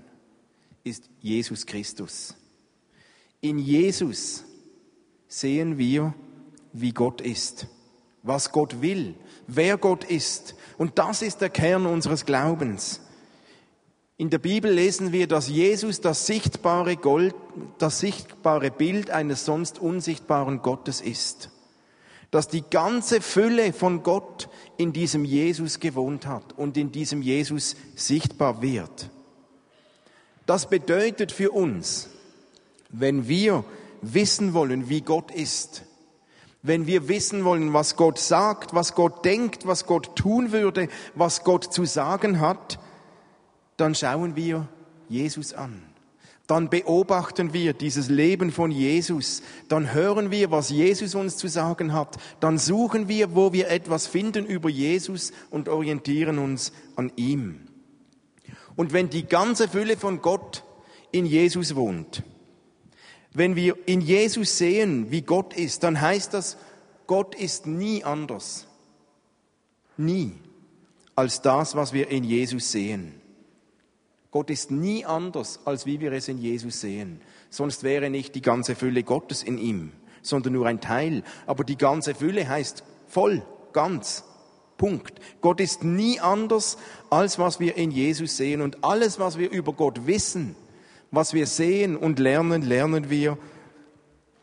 ist 0.85 1.09
Jesus 1.21 1.67
Christus. 1.67 2.35
In 3.41 3.59
Jesus 3.59 4.45
sehen 5.29 5.79
wir, 5.79 6.15
wie 6.73 6.93
Gott 6.93 7.21
ist, 7.21 7.67
was 8.23 8.53
Gott 8.53 8.81
will, 8.83 9.15
wer 9.47 9.79
Gott 9.79 10.05
ist. 10.05 10.55
Und 10.79 10.99
das 10.99 11.23
ist 11.23 11.41
der 11.41 11.51
Kern 11.51 11.87
unseres 11.87 12.27
Glaubens. 12.27 13.01
In 14.21 14.29
der 14.29 14.37
Bibel 14.37 14.71
lesen 14.71 15.13
wir, 15.13 15.27
dass 15.27 15.49
Jesus 15.49 16.03
das 16.03 16.27
sichtbare 16.27 16.99
Gold, 16.99 17.35
das 17.79 18.01
sichtbare 18.01 18.71
Bild 18.71 19.09
eines 19.09 19.47
sonst 19.47 19.79
unsichtbaren 19.79 20.61
Gottes 20.61 21.01
ist. 21.01 21.49
Dass 22.31 22.47
die 22.47 22.61
ganze 22.61 23.23
Fülle 23.23 23.73
von 23.73 24.03
Gott 24.03 24.51
in 24.77 24.93
diesem 24.93 25.25
Jesus 25.25 25.81
gewohnt 25.81 26.27
hat 26.27 26.53
und 26.59 26.77
in 26.77 26.93
diesem 26.93 27.23
Jesus 27.23 27.77
sichtbar 27.97 28.61
wird. 28.61 29.09
Das 30.45 30.69
bedeutet 30.69 31.33
für 31.33 31.53
uns, 31.53 32.11
wenn 32.91 33.27
wir 33.27 33.65
wissen 34.03 34.53
wollen, 34.53 34.91
wie 34.91 35.01
Gott 35.01 35.31
ist, 35.31 35.85
wenn 36.63 36.87
wir 36.87 37.09
wissen 37.09 37.47
wollen, 37.47 37.73
was 37.73 37.97
Gott 37.97 38.19
sagt, 38.19 38.75
was 38.75 38.95
Gott 38.95 39.25
denkt, 39.25 39.67
was 39.67 39.87
Gott 39.87 40.15
tun 40.15 40.53
würde, 40.53 40.89
was 41.15 41.43
Gott 41.43 41.73
zu 41.73 41.87
sagen 41.87 42.41
hat, 42.41 42.79
dann 43.81 43.95
schauen 43.95 44.37
wir 44.37 44.69
Jesus 45.09 45.53
an. 45.55 45.83
Dann 46.47 46.69
beobachten 46.69 47.53
wir 47.53 47.75
dieses 47.75 48.09
Leben 48.09 48.51
von 48.51 48.73
Jesus. 48.73 49.43
Dann 49.69 49.95
hören 49.95 50.33
wir, 50.33 50.51
was 50.51 50.71
Jesus 50.71 51.15
uns 51.15 51.37
zu 51.37 51.47
sagen 51.47 51.93
hat. 51.93 52.17
Dann 52.41 52.59
suchen 52.59 53.07
wir, 53.07 53.37
wo 53.37 53.53
wir 53.53 53.69
etwas 53.69 54.09
finden 54.09 54.47
über 54.47 54.69
Jesus 54.69 55.33
und 55.51 55.69
orientieren 55.69 56.39
uns 56.39 56.73
an 56.97 57.13
ihm. 57.15 57.69
Und 58.75 58.93
wenn 58.93 59.11
die 59.11 59.27
ganze 59.27 59.69
Fülle 59.69 59.97
von 59.97 60.23
Gott 60.23 60.65
in 61.13 61.25
Jesus 61.25 61.77
wohnt, 61.77 62.25
wenn 63.33 63.55
wir 63.55 63.77
in 63.87 64.01
Jesus 64.01 64.59
sehen, 64.59 65.13
wie 65.13 65.23
Gott 65.23 65.55
ist, 65.55 65.85
dann 65.85 66.01
heißt 66.01 66.35
das, 66.35 66.57
Gott 67.07 67.37
ist 67.37 67.67
nie 67.67 68.03
anders. 68.03 68.67
Nie 69.97 70.33
als 71.15 71.43
das, 71.43 71.77
was 71.77 71.93
wir 71.93 72.09
in 72.09 72.25
Jesus 72.25 72.73
sehen. 72.73 73.20
Gott 74.31 74.51
ist 74.51 74.71
nie 74.71 75.05
anders, 75.05 75.61
als 75.65 75.87
wie 75.87 76.01
wir 76.01 76.13
es 76.13 76.29
in 76.29 76.39
Jesus 76.39 76.81
sehen. 76.81 77.21
Sonst 77.51 77.83
wäre 77.83 78.11
nicht 78.11 78.35
die 78.35 78.43
ganze 78.43 78.77
Fülle 78.77 79.03
Gottes 79.03 79.43
in 79.43 79.59
ihm, 79.59 79.93
sondern 80.23 80.53
nur 80.53 80.67
ein 80.67 80.81
Teil. 80.81 81.25
Aber 81.47 81.65
die 81.65 81.77
ganze 81.77 82.15
Fülle 82.15 82.49
heißt 82.49 82.85
voll, 83.09 83.43
ganz. 83.73 84.25
Punkt. 84.77 85.21
Gott 85.43 85.61
ist 85.61 85.85
nie 85.85 86.21
anders, 86.21 86.79
als 87.11 87.39
was 87.39 87.61
wir 87.61 87.77
in 87.77 87.91
Jesus 87.91 88.39
sehen. 88.39 88.63
Und 88.63 88.83
alles, 88.83 89.19
was 89.19 89.37
wir 89.37 89.51
über 89.51 89.75
Gott 89.75 90.07
wissen, 90.07 90.57
was 91.11 91.35
wir 91.35 91.47
sehen 91.47 91.97
und 91.97 92.19
lernen, 92.19 92.63
lernen 92.63 93.11
wir 93.11 93.37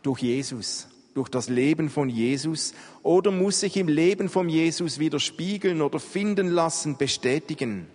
durch 0.03 0.21
Jesus, 0.21 0.89
durch 1.15 1.29
das 1.29 1.49
Leben 1.49 1.89
von 1.89 2.07
Jesus 2.07 2.75
oder 3.01 3.31
muss 3.31 3.61
sich 3.61 3.77
im 3.77 3.87
Leben 3.87 4.29
von 4.29 4.47
Jesus 4.47 4.99
widerspiegeln 4.99 5.81
oder 5.81 5.99
finden 5.99 6.49
lassen, 6.49 6.97
bestätigen. 6.97 7.87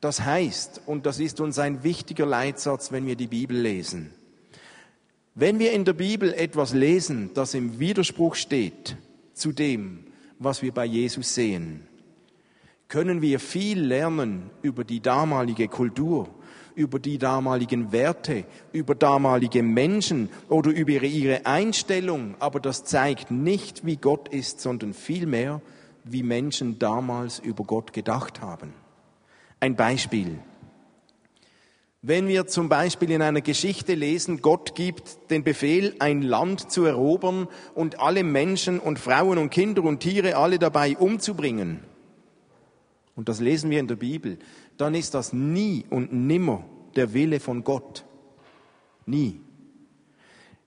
Das 0.00 0.24
heißt, 0.24 0.82
und 0.86 1.06
das 1.06 1.18
ist 1.18 1.40
uns 1.40 1.58
ein 1.58 1.82
wichtiger 1.82 2.26
Leitsatz, 2.26 2.92
wenn 2.92 3.06
wir 3.06 3.16
die 3.16 3.26
Bibel 3.26 3.58
lesen, 3.58 4.12
wenn 5.34 5.58
wir 5.58 5.72
in 5.72 5.84
der 5.84 5.92
Bibel 5.92 6.32
etwas 6.32 6.72
lesen, 6.72 7.30
das 7.34 7.54
im 7.54 7.78
Widerspruch 7.78 8.34
steht 8.34 8.96
zu 9.34 9.52
dem, 9.52 10.04
was 10.38 10.62
wir 10.62 10.72
bei 10.72 10.84
Jesus 10.84 11.34
sehen, 11.34 11.86
können 12.88 13.22
wir 13.22 13.38
viel 13.38 13.80
lernen 13.80 14.50
über 14.62 14.82
die 14.82 15.00
damalige 15.00 15.68
Kultur, 15.68 16.28
über 16.74 16.98
die 16.98 17.18
damaligen 17.18 17.92
Werte, 17.92 18.44
über 18.72 18.94
damalige 18.94 19.62
Menschen 19.62 20.28
oder 20.48 20.70
über 20.70 21.02
ihre 21.02 21.44
Einstellung, 21.44 22.34
aber 22.38 22.60
das 22.60 22.84
zeigt 22.84 23.30
nicht, 23.30 23.84
wie 23.84 23.96
Gott 23.96 24.28
ist, 24.28 24.60
sondern 24.60 24.94
vielmehr, 24.94 25.60
wie 26.04 26.22
Menschen 26.22 26.78
damals 26.78 27.40
über 27.40 27.64
Gott 27.64 27.92
gedacht 27.92 28.40
haben. 28.40 28.72
Ein 29.60 29.76
Beispiel. 29.76 30.38
Wenn 32.00 32.28
wir 32.28 32.46
zum 32.46 32.68
Beispiel 32.68 33.10
in 33.10 33.22
einer 33.22 33.40
Geschichte 33.40 33.94
lesen, 33.94 34.40
Gott 34.40 34.76
gibt 34.76 35.30
den 35.30 35.42
Befehl, 35.42 35.96
ein 35.98 36.22
Land 36.22 36.70
zu 36.70 36.84
erobern 36.84 37.48
und 37.74 37.98
alle 37.98 38.22
Menschen 38.22 38.78
und 38.78 39.00
Frauen 39.00 39.36
und 39.36 39.50
Kinder 39.50 39.82
und 39.82 40.00
Tiere 40.00 40.36
alle 40.36 40.60
dabei 40.60 40.96
umzubringen, 40.96 41.80
und 43.16 43.28
das 43.28 43.40
lesen 43.40 43.70
wir 43.70 43.80
in 43.80 43.88
der 43.88 43.96
Bibel, 43.96 44.38
dann 44.76 44.94
ist 44.94 45.12
das 45.12 45.32
nie 45.32 45.84
und 45.90 46.12
nimmer 46.12 46.64
der 46.94 47.12
Wille 47.14 47.40
von 47.40 47.64
Gott. 47.64 48.04
Nie. 49.06 49.40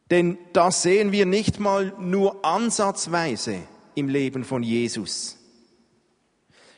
Denn 0.10 0.38
das 0.52 0.82
sehen 0.82 1.14
wir 1.14 1.26
nicht 1.26 1.62
mal 1.62 1.94
nur 1.98 2.44
ansatzweise 2.44 3.56
im 3.96 4.10
Leben 4.10 4.44
von 4.44 4.64
Jesus. 4.64 5.41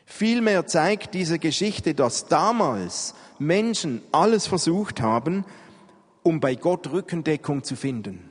Vielmehr 0.05 0.67
zeigt 0.67 1.13
diese 1.13 1.39
Geschichte, 1.39 1.93
dass 1.93 2.27
damals 2.27 3.15
Menschen 3.39 4.01
alles 4.11 4.47
versucht 4.47 5.01
haben, 5.01 5.45
um 6.23 6.39
bei 6.39 6.55
Gott 6.55 6.91
Rückendeckung 6.91 7.63
zu 7.63 7.75
finden. 7.75 8.29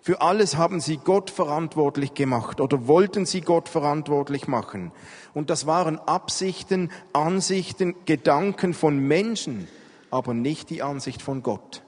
Für 0.00 0.20
alles 0.20 0.56
haben 0.56 0.80
sie 0.80 0.98
Gott 0.98 1.30
verantwortlich 1.30 2.12
gemacht 2.12 2.60
oder 2.60 2.86
wollten 2.86 3.24
sie 3.24 3.40
Gott 3.40 3.70
verantwortlich 3.70 4.46
machen. 4.46 4.92
Und 5.32 5.48
das 5.48 5.66
waren 5.66 5.98
Absichten, 5.98 6.90
Ansichten, 7.14 7.94
Gedanken 8.04 8.74
von 8.74 8.98
Menschen, 8.98 9.66
aber 10.10 10.34
nicht 10.34 10.68
die 10.68 10.82
Ansicht 10.82 11.22
von 11.22 11.42
Gott. 11.42 11.82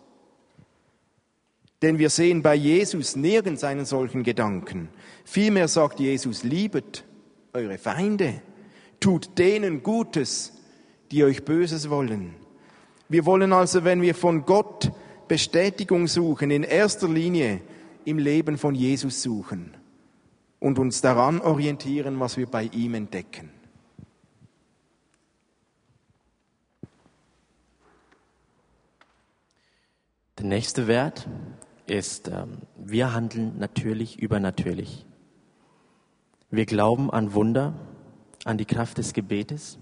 Denn 1.82 1.98
wir 1.98 2.08
sehen 2.08 2.42
bei 2.42 2.54
Jesus 2.54 3.16
nirgends 3.16 3.64
einen 3.64 3.84
solchen 3.84 4.22
Gedanken. 4.22 4.88
Vielmehr 5.24 5.68
sagt 5.68 6.00
Jesus, 6.00 6.42
liebet 6.42 7.04
eure 7.52 7.76
Feinde, 7.76 8.40
tut 9.00 9.38
denen 9.38 9.82
Gutes, 9.82 10.52
die 11.10 11.24
euch 11.24 11.44
Böses 11.44 11.90
wollen. 11.90 12.34
Wir 13.08 13.24
wollen 13.24 13.52
also, 13.52 13.84
wenn 13.84 14.02
wir 14.02 14.14
von 14.14 14.44
Gott 14.44 14.90
Bestätigung 15.28 16.06
suchen, 16.08 16.50
in 16.50 16.62
erster 16.62 17.08
Linie 17.08 17.60
im 18.04 18.18
Leben 18.18 18.58
von 18.58 18.74
Jesus 18.74 19.22
suchen 19.22 19.74
und 20.60 20.78
uns 20.78 21.00
daran 21.00 21.40
orientieren, 21.40 22.18
was 22.20 22.36
wir 22.36 22.46
bei 22.46 22.64
ihm 22.64 22.94
entdecken. 22.94 23.50
Der 30.38 30.46
nächste 30.46 30.86
Wert 30.86 31.28
ist, 31.86 32.28
ähm, 32.28 32.58
wir 32.76 33.14
handeln 33.14 33.58
natürlich 33.58 34.18
übernatürlich. 34.18 35.06
Wir 36.50 36.66
glauben 36.66 37.10
an 37.10 37.32
Wunder, 37.32 37.74
an 38.46 38.58
die 38.58 38.64
Kraft 38.64 38.98
des 38.98 39.12
Gebetes 39.12 39.78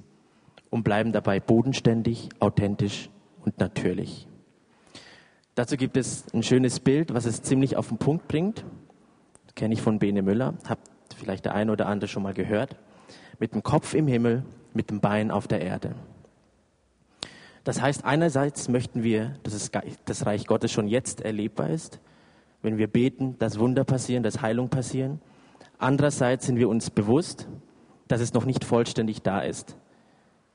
und 0.71 0.83
bleiben 0.83 1.13
dabei 1.13 1.39
bodenständig, 1.39 2.31
authentisch 2.41 3.11
und 3.45 3.59
natürlich. 3.59 4.27
Dazu 5.55 5.77
gibt 5.77 5.97
es 5.97 6.25
ein 6.33 6.43
schönes 6.43 6.81
Bild, 6.81 7.15
was 7.15 7.27
es 7.27 7.43
ziemlich 7.43 7.77
auf 7.77 7.89
den 7.89 7.99
Punkt 7.99 8.27
bringt. 8.27 8.65
Kenne 9.55 9.75
ich 9.75 9.83
von 9.83 9.99
Bene 10.01 10.23
Müller, 10.23 10.55
habt 10.69 10.89
vielleicht 11.17 11.45
der 11.45 11.55
eine 11.55 11.71
oder 11.71 11.87
andere 11.87 12.09
schon 12.09 12.25
mal 12.25 12.35
gehört. 12.35 12.77
Mit 13.39 13.55
dem 13.55 13.63
Kopf 13.63 13.95
im 13.95 14.09
Himmel, 14.09 14.45
mit 14.73 14.91
dem 14.91 15.01
Bein 15.01 15.31
auf 15.31 15.47
der 15.47 15.61
Erde. 15.61 15.95
Das 17.63 17.81
heißt, 17.81 18.05
einerseits 18.05 18.69
möchten 18.69 19.03
wir, 19.03 19.39
dass 19.43 19.71
das 20.05 20.27
Reich 20.27 20.47
Gottes 20.47 20.73
schon 20.73 20.89
jetzt 20.89 21.21
erlebbar 21.21 21.71
ist, 21.71 22.01
wenn 22.63 22.79
wir 22.79 22.89
beten, 22.89 23.39
dass 23.39 23.59
Wunder 23.59 23.85
passieren, 23.85 24.23
dass 24.23 24.43
Heilung 24.43 24.71
passieren. 24.71 25.21
Andererseits 25.79 26.47
sind 26.47 26.59
wir 26.59 26.69
uns 26.69 26.91
bewusst, 26.91 27.49
dass 28.09 28.21
es 28.21 28.35
noch 28.35 28.45
nicht 28.45 28.65
vollständig 28.65 29.23
da 29.23 29.41
ist. 29.41 29.77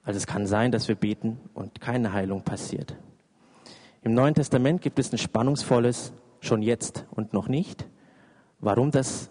Also 0.04 0.18
es 0.18 0.28
kann 0.28 0.48
sein, 0.48 0.72
dass 0.72 0.88
wir 0.88 0.96
beten 0.96 1.40
und 1.54 1.82
keine 1.82 2.14
Heilung 2.14 2.44
passiert. 2.44 2.96
Im 4.02 4.14
Neuen 4.14 4.34
Testament 4.34 4.82
gibt 4.82 4.98
es 4.98 5.12
ein 5.12 5.18
spannungsvolles 5.18 6.14
schon 6.42 6.62
jetzt 6.62 7.06
und 7.12 7.34
noch 7.34 7.48
nicht. 7.48 7.88
Warum 8.60 8.92
das 8.92 9.30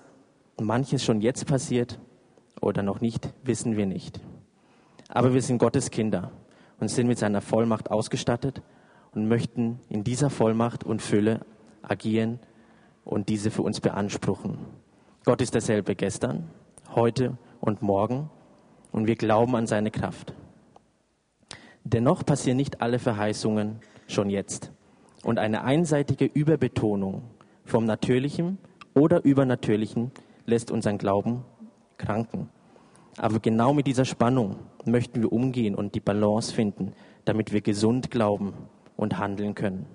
manches 0.60 1.02
schon 1.04 1.20
jetzt 1.20 1.46
passiert 1.46 1.98
oder 2.60 2.82
noch 2.82 3.00
nicht, 3.00 3.32
wissen 3.44 3.76
wir 3.76 3.86
nicht. 3.86 4.20
Aber 5.08 5.32
wir 5.32 5.42
sind 5.42 5.58
Gottes 5.58 5.90
Kinder 5.90 6.30
und 6.80 6.88
sind 6.88 7.06
mit 7.06 7.18
seiner 7.18 7.40
Vollmacht 7.40 7.90
ausgestattet 7.90 8.62
und 9.12 9.26
möchten 9.26 9.80
in 9.88 10.04
dieser 10.04 10.30
Vollmacht 10.30 10.84
und 10.84 11.00
Fülle 11.00 11.40
agieren 11.82 12.38
und 13.04 13.28
diese 13.28 13.50
für 13.50 13.62
uns 13.62 13.80
beanspruchen. 13.80 14.58
Gott 15.24 15.40
ist 15.40 15.54
derselbe 15.54 15.94
gestern, 15.94 16.50
heute 16.94 17.38
und 17.60 17.82
morgen 17.82 18.30
und 18.92 19.06
wir 19.06 19.16
glauben 19.16 19.54
an 19.56 19.66
seine 19.66 19.90
Kraft. 19.90 20.34
Dennoch 21.84 22.24
passieren 22.24 22.56
nicht 22.56 22.80
alle 22.80 22.98
Verheißungen 22.98 23.80
schon 24.06 24.30
jetzt. 24.30 24.72
Und 25.24 25.38
eine 25.38 25.64
einseitige 25.64 26.24
Überbetonung 26.26 27.22
vom 27.64 27.84
Natürlichen 27.84 28.58
oder 28.94 29.24
Übernatürlichen 29.24 30.12
lässt 30.46 30.70
unseren 30.70 30.98
Glauben 30.98 31.44
kranken. 31.96 32.48
Aber 33.16 33.40
genau 33.40 33.74
mit 33.74 33.86
dieser 33.86 34.04
Spannung 34.04 34.56
möchten 34.84 35.22
wir 35.22 35.32
umgehen 35.32 35.74
und 35.74 35.94
die 35.94 36.00
Balance 36.00 36.54
finden, 36.54 36.92
damit 37.24 37.52
wir 37.52 37.60
gesund 37.60 38.10
glauben 38.10 38.54
und 38.96 39.18
handeln 39.18 39.54
können. 39.54 39.86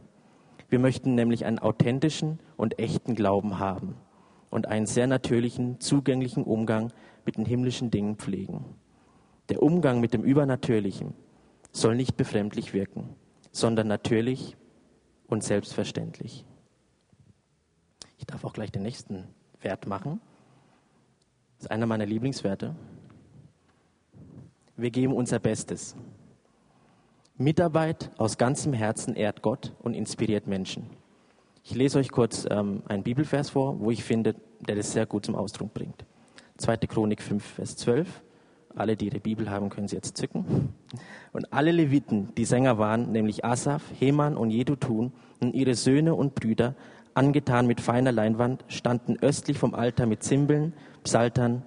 Wir 0.70 0.80
möchten 0.80 1.16
nämlich 1.16 1.46
einen 1.46 1.60
authentischen 1.60 2.40
und 2.58 2.80
echten 2.80 3.16
Glauben 3.16 3.60
haben 3.60 3.96
und 4.50 4.68
einen 4.68 4.86
sehr 4.86 5.08
natürlichen, 5.08 5.80
zugänglichen 5.80 6.44
Umgang 6.44 6.92
mit 7.26 7.38
den 7.38 7.46
himmlischen 7.46 7.92
Dingen 7.92 8.16
pflegen. 8.16 8.66
Der 9.50 9.62
Umgang 9.62 10.00
mit 10.00 10.14
dem 10.14 10.24
Übernatürlichen 10.24 11.14
soll 11.72 11.96
nicht 11.96 12.16
befremdlich 12.16 12.74
wirken, 12.74 13.16
sondern 13.52 13.88
natürlich 13.88 14.56
und 15.28 15.44
selbstverständlich. 15.44 16.46
Ich 18.18 18.26
darf 18.26 18.46
auch 18.46 18.54
gleich 18.54 18.72
den 18.72 18.84
nächsten 18.84 19.26
Wert 19.62 19.88
machen. 19.88 20.22
Das 21.58 21.66
ist 21.66 21.72
einer 21.72 21.86
meiner 21.86 22.06
Lieblingswerte. 22.06 22.76
Wir 24.78 24.92
geben 24.92 25.14
unser 25.14 25.40
Bestes. 25.40 25.96
Mitarbeit 27.38 28.12
aus 28.18 28.38
ganzem 28.38 28.74
Herzen 28.74 29.16
ehrt 29.16 29.42
Gott 29.42 29.74
und 29.80 29.94
inspiriert 29.94 30.48
Menschen. 30.48 30.90
Ich 31.64 31.74
lese 31.74 31.98
euch 32.00 32.12
kurz 32.12 32.46
ähm, 32.50 32.84
einen 32.88 33.04
Bibelvers 33.04 33.52
vor, 33.52 33.80
wo 33.80 33.92
ich 33.92 34.04
finde, 34.04 34.36
der 34.62 34.76
das 34.76 34.92
sehr 34.92 35.06
gut 35.06 35.26
zum 35.26 35.36
Ausdruck 35.36 35.74
bringt. 35.74 36.06
2. 36.58 36.78
Chronik 36.78 37.22
5, 37.22 37.44
Vers 37.44 37.78
12. 37.78 38.22
Alle, 38.76 38.96
die 38.96 39.06
ihre 39.06 39.20
Bibel 39.20 39.50
haben, 39.50 39.70
können 39.70 39.88
sie 39.88 39.96
jetzt 39.96 40.18
zücken. 40.18 40.74
Und 41.32 41.54
alle 41.54 41.72
Leviten, 41.72 42.34
die 42.36 42.46
Sänger 42.46 42.78
waren, 42.78 43.12
nämlich 43.12 43.46
Asaf, 43.46 43.84
Heman 44.00 44.36
und 44.36 44.50
Jedutun 44.50 45.12
und 45.40 45.54
ihre 45.54 45.76
Söhne 45.76 46.16
und 46.16 46.36
Brüder, 46.36 46.76
angetan 47.14 47.68
mit 47.68 47.82
feiner 47.82 48.12
Leinwand, 48.12 48.66
standen 48.68 49.18
östlich 49.22 49.58
vom 49.58 49.76
Altar 49.76 50.08
mit 50.08 50.24
Zimbeln, 50.24 50.74
Psaltern 51.04 51.64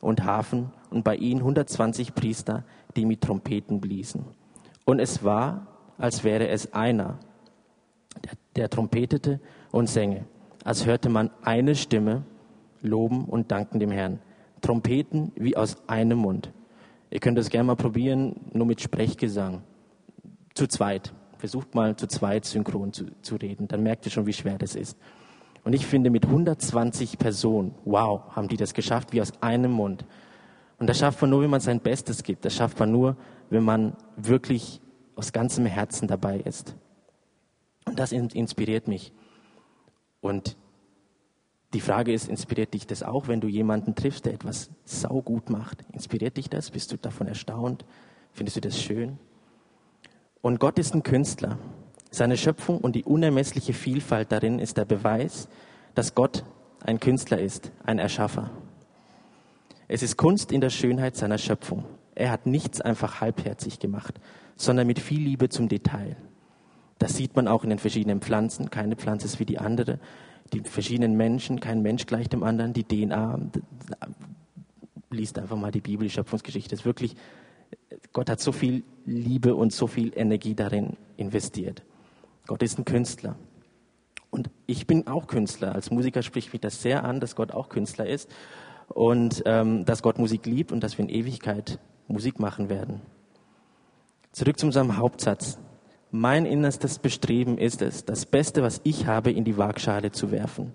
und 0.00 0.24
Hafen 0.24 0.72
und 0.90 1.04
bei 1.04 1.16
ihnen 1.16 1.40
120 1.40 2.14
Priester, 2.14 2.64
die 2.96 3.04
mit 3.04 3.20
Trompeten 3.20 3.80
bliesen. 3.80 4.24
Und 4.84 5.00
es 5.00 5.24
war, 5.24 5.66
als 5.98 6.24
wäre 6.24 6.48
es 6.48 6.72
einer, 6.72 7.18
der, 8.24 8.32
der 8.56 8.70
trompetete 8.70 9.40
und 9.72 9.88
sänge, 9.88 10.24
als 10.64 10.86
hörte 10.86 11.10
man 11.10 11.30
eine 11.42 11.74
Stimme 11.74 12.22
loben 12.80 13.24
und 13.24 13.50
danken 13.50 13.78
dem 13.78 13.90
Herrn. 13.90 14.20
Trompeten 14.60 15.32
wie 15.36 15.56
aus 15.56 15.76
einem 15.86 16.18
Mund. 16.18 16.52
Ihr 17.10 17.20
könnt 17.20 17.38
das 17.38 17.50
gerne 17.50 17.68
mal 17.68 17.76
probieren, 17.76 18.36
nur 18.52 18.66
mit 18.66 18.80
Sprechgesang. 18.80 19.62
Zu 20.54 20.66
zweit. 20.66 21.12
Versucht 21.38 21.74
mal 21.74 21.96
zu 21.96 22.06
zweit 22.06 22.44
synchron 22.44 22.92
zu, 22.92 23.06
zu 23.22 23.36
reden. 23.36 23.68
Dann 23.68 23.82
merkt 23.82 24.06
ihr 24.06 24.12
schon, 24.12 24.26
wie 24.26 24.32
schwer 24.32 24.58
das 24.58 24.74
ist. 24.74 24.98
Und 25.64 25.72
ich 25.72 25.86
finde, 25.86 26.10
mit 26.10 26.24
120 26.24 27.18
Personen, 27.18 27.74
wow, 27.84 28.22
haben 28.34 28.48
die 28.48 28.56
das 28.56 28.72
geschafft, 28.72 29.12
wie 29.12 29.20
aus 29.20 29.32
einem 29.42 29.72
Mund. 29.72 30.04
Und 30.78 30.88
das 30.88 30.98
schafft 30.98 31.20
man 31.20 31.30
nur, 31.30 31.42
wenn 31.42 31.50
man 31.50 31.60
sein 31.60 31.80
Bestes 31.80 32.22
gibt. 32.22 32.44
Das 32.44 32.54
schafft 32.54 32.78
man 32.78 32.92
nur, 32.92 33.16
wenn 33.50 33.64
man 33.64 33.96
wirklich 34.16 34.80
aus 35.14 35.32
ganzem 35.32 35.66
Herzen 35.66 36.06
dabei 36.08 36.38
ist. 36.38 36.76
Und 37.86 37.98
das 37.98 38.12
inspiriert 38.12 38.88
mich. 38.88 39.12
Und 40.20 40.56
die 41.74 41.80
Frage 41.80 42.12
ist, 42.12 42.28
inspiriert 42.28 42.74
dich 42.74 42.86
das 42.86 43.02
auch, 43.02 43.28
wenn 43.28 43.40
du 43.40 43.48
jemanden 43.48 43.94
triffst, 43.94 44.24
der 44.24 44.34
etwas 44.34 44.70
saugut 44.84 45.50
macht? 45.50 45.84
Inspiriert 45.92 46.36
dich 46.36 46.48
das? 46.48 46.70
Bist 46.70 46.92
du 46.92 46.96
davon 46.96 47.26
erstaunt? 47.26 47.84
Findest 48.32 48.56
du 48.56 48.60
das 48.60 48.80
schön? 48.80 49.18
Und 50.42 50.60
Gott 50.60 50.78
ist 50.78 50.94
ein 50.94 51.02
Künstler. 51.02 51.58
Seine 52.10 52.36
Schöpfung 52.36 52.78
und 52.78 52.94
die 52.94 53.04
unermessliche 53.04 53.72
Vielfalt 53.72 54.30
darin 54.30 54.58
ist 54.58 54.76
der 54.76 54.84
Beweis, 54.84 55.48
dass 55.94 56.14
Gott 56.14 56.44
ein 56.84 57.00
Künstler 57.00 57.40
ist, 57.40 57.72
ein 57.84 57.98
Erschaffer. 57.98 58.50
Es 59.88 60.02
ist 60.02 60.16
Kunst 60.16 60.52
in 60.52 60.60
der 60.60 60.70
Schönheit 60.70 61.16
seiner 61.16 61.38
Schöpfung. 61.38 61.84
Er 62.14 62.30
hat 62.30 62.46
nichts 62.46 62.80
einfach 62.80 63.20
halbherzig 63.20 63.80
gemacht, 63.80 64.20
sondern 64.56 64.86
mit 64.86 65.00
viel 65.00 65.20
Liebe 65.20 65.48
zum 65.48 65.68
Detail. 65.68 66.16
Das 66.98 67.16
sieht 67.16 67.36
man 67.36 67.48
auch 67.48 67.64
in 67.64 67.70
den 67.70 67.78
verschiedenen 67.78 68.20
Pflanzen. 68.20 68.70
Keine 68.70 68.96
Pflanze 68.96 69.26
ist 69.26 69.38
wie 69.40 69.44
die 69.44 69.58
andere 69.58 69.98
die 70.52 70.60
verschiedenen 70.60 71.16
Menschen, 71.16 71.60
kein 71.60 71.82
Mensch 71.82 72.06
gleich 72.06 72.28
dem 72.28 72.42
anderen, 72.42 72.72
die 72.72 72.84
DNA. 72.84 73.38
Liest 75.10 75.38
einfach 75.38 75.56
mal 75.56 75.70
die 75.70 75.80
Bibel, 75.80 76.06
die 76.06 76.12
Schöpfungsgeschichte. 76.12 76.74
Ist 76.74 76.84
wirklich, 76.84 77.16
Gott 78.12 78.28
hat 78.28 78.40
so 78.40 78.52
viel 78.52 78.84
Liebe 79.04 79.54
und 79.54 79.72
so 79.72 79.86
viel 79.86 80.12
Energie 80.16 80.54
darin 80.54 80.96
investiert. 81.16 81.82
Gott 82.46 82.62
ist 82.62 82.78
ein 82.78 82.84
Künstler. 82.84 83.36
Und 84.30 84.50
ich 84.66 84.86
bin 84.86 85.06
auch 85.06 85.26
Künstler. 85.26 85.74
Als 85.74 85.90
Musiker 85.90 86.22
spricht 86.22 86.52
mich 86.52 86.60
das 86.60 86.82
sehr 86.82 87.04
an, 87.04 87.20
dass 87.20 87.36
Gott 87.36 87.52
auch 87.52 87.68
Künstler 87.68 88.06
ist 88.06 88.30
und 88.88 89.42
ähm, 89.46 89.84
dass 89.84 90.02
Gott 90.02 90.18
Musik 90.18 90.46
liebt 90.46 90.72
und 90.72 90.82
dass 90.82 90.98
wir 90.98 91.04
in 91.04 91.08
Ewigkeit 91.08 91.78
Musik 92.08 92.38
machen 92.38 92.68
werden. 92.68 93.00
Zurück 94.32 94.58
zu 94.58 94.66
unserem 94.66 94.96
Hauptsatz. 94.96 95.58
Mein 96.10 96.46
innerstes 96.46 96.98
Bestreben 96.98 97.58
ist 97.58 97.82
es, 97.82 98.04
das 98.04 98.26
Beste, 98.26 98.62
was 98.62 98.80
ich 98.84 99.06
habe, 99.06 99.32
in 99.32 99.44
die 99.44 99.58
Waagschale 99.58 100.12
zu 100.12 100.30
werfen. 100.30 100.72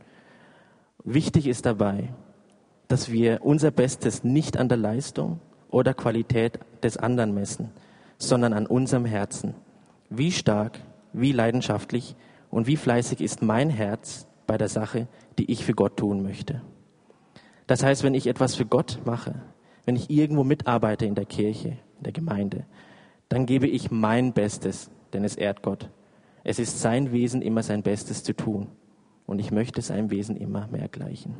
Wichtig 1.04 1.48
ist 1.48 1.66
dabei, 1.66 2.10
dass 2.88 3.12
wir 3.12 3.40
unser 3.42 3.72
Bestes 3.72 4.24
nicht 4.24 4.58
an 4.58 4.68
der 4.68 4.78
Leistung 4.78 5.40
oder 5.70 5.94
Qualität 5.94 6.60
des 6.84 6.98
anderen 6.98 7.34
messen, 7.34 7.72
sondern 8.18 8.54
an 8.54 8.68
unserem 8.68 9.06
Herzen. 9.06 9.56
Wie 10.10 10.32
stark, 10.32 10.80
wie 11.14 11.32
leidenschaftlich 11.32 12.16
und 12.50 12.68
wie 12.68 12.76
fleißig 12.76 13.22
ist 13.22 13.42
mein 13.42 13.70
Herz 13.70 14.28
bei 14.46 14.58
der 14.58 14.68
Sache, 14.68 15.08
die 15.40 15.50
ich 15.50 15.64
für 15.64 15.74
Gott 15.74 15.96
tun 15.96 16.22
möchte. 16.22 16.62
Das 17.68 17.84
heißt, 17.84 18.04
wenn 18.04 18.14
ich 18.14 18.28
etwas 18.28 18.56
für 18.56 18.66
Gott 18.66 19.00
mache, 19.06 19.36
wenn 19.86 19.96
ich 19.96 20.10
irgendwo 20.10 20.44
mitarbeite 20.44 21.06
in 21.06 21.16
der 21.16 21.26
Kirche, 21.26 21.78
in 21.98 22.04
der 22.04 22.12
Gemeinde, 22.12 22.66
dann 23.30 23.46
gebe 23.46 23.68
ich 23.68 23.92
mein 23.92 24.34
Bestes, 24.34 24.92
denn 25.14 25.24
es 25.24 25.36
ehrt 25.36 25.62
Gott. 25.62 25.90
Es 26.44 26.60
ist 26.60 26.80
sein 26.80 27.12
Wesen, 27.12 27.42
immer 27.42 27.64
sein 27.64 27.84
Bestes 27.84 28.24
zu 28.24 28.36
tun. 28.36 28.68
Und 29.26 29.40
ich 29.40 29.52
möchte 29.52 29.82
seinem 29.82 30.10
Wesen 30.10 30.36
immer 30.36 30.68
mehr 30.68 30.88
gleichen. 30.88 31.36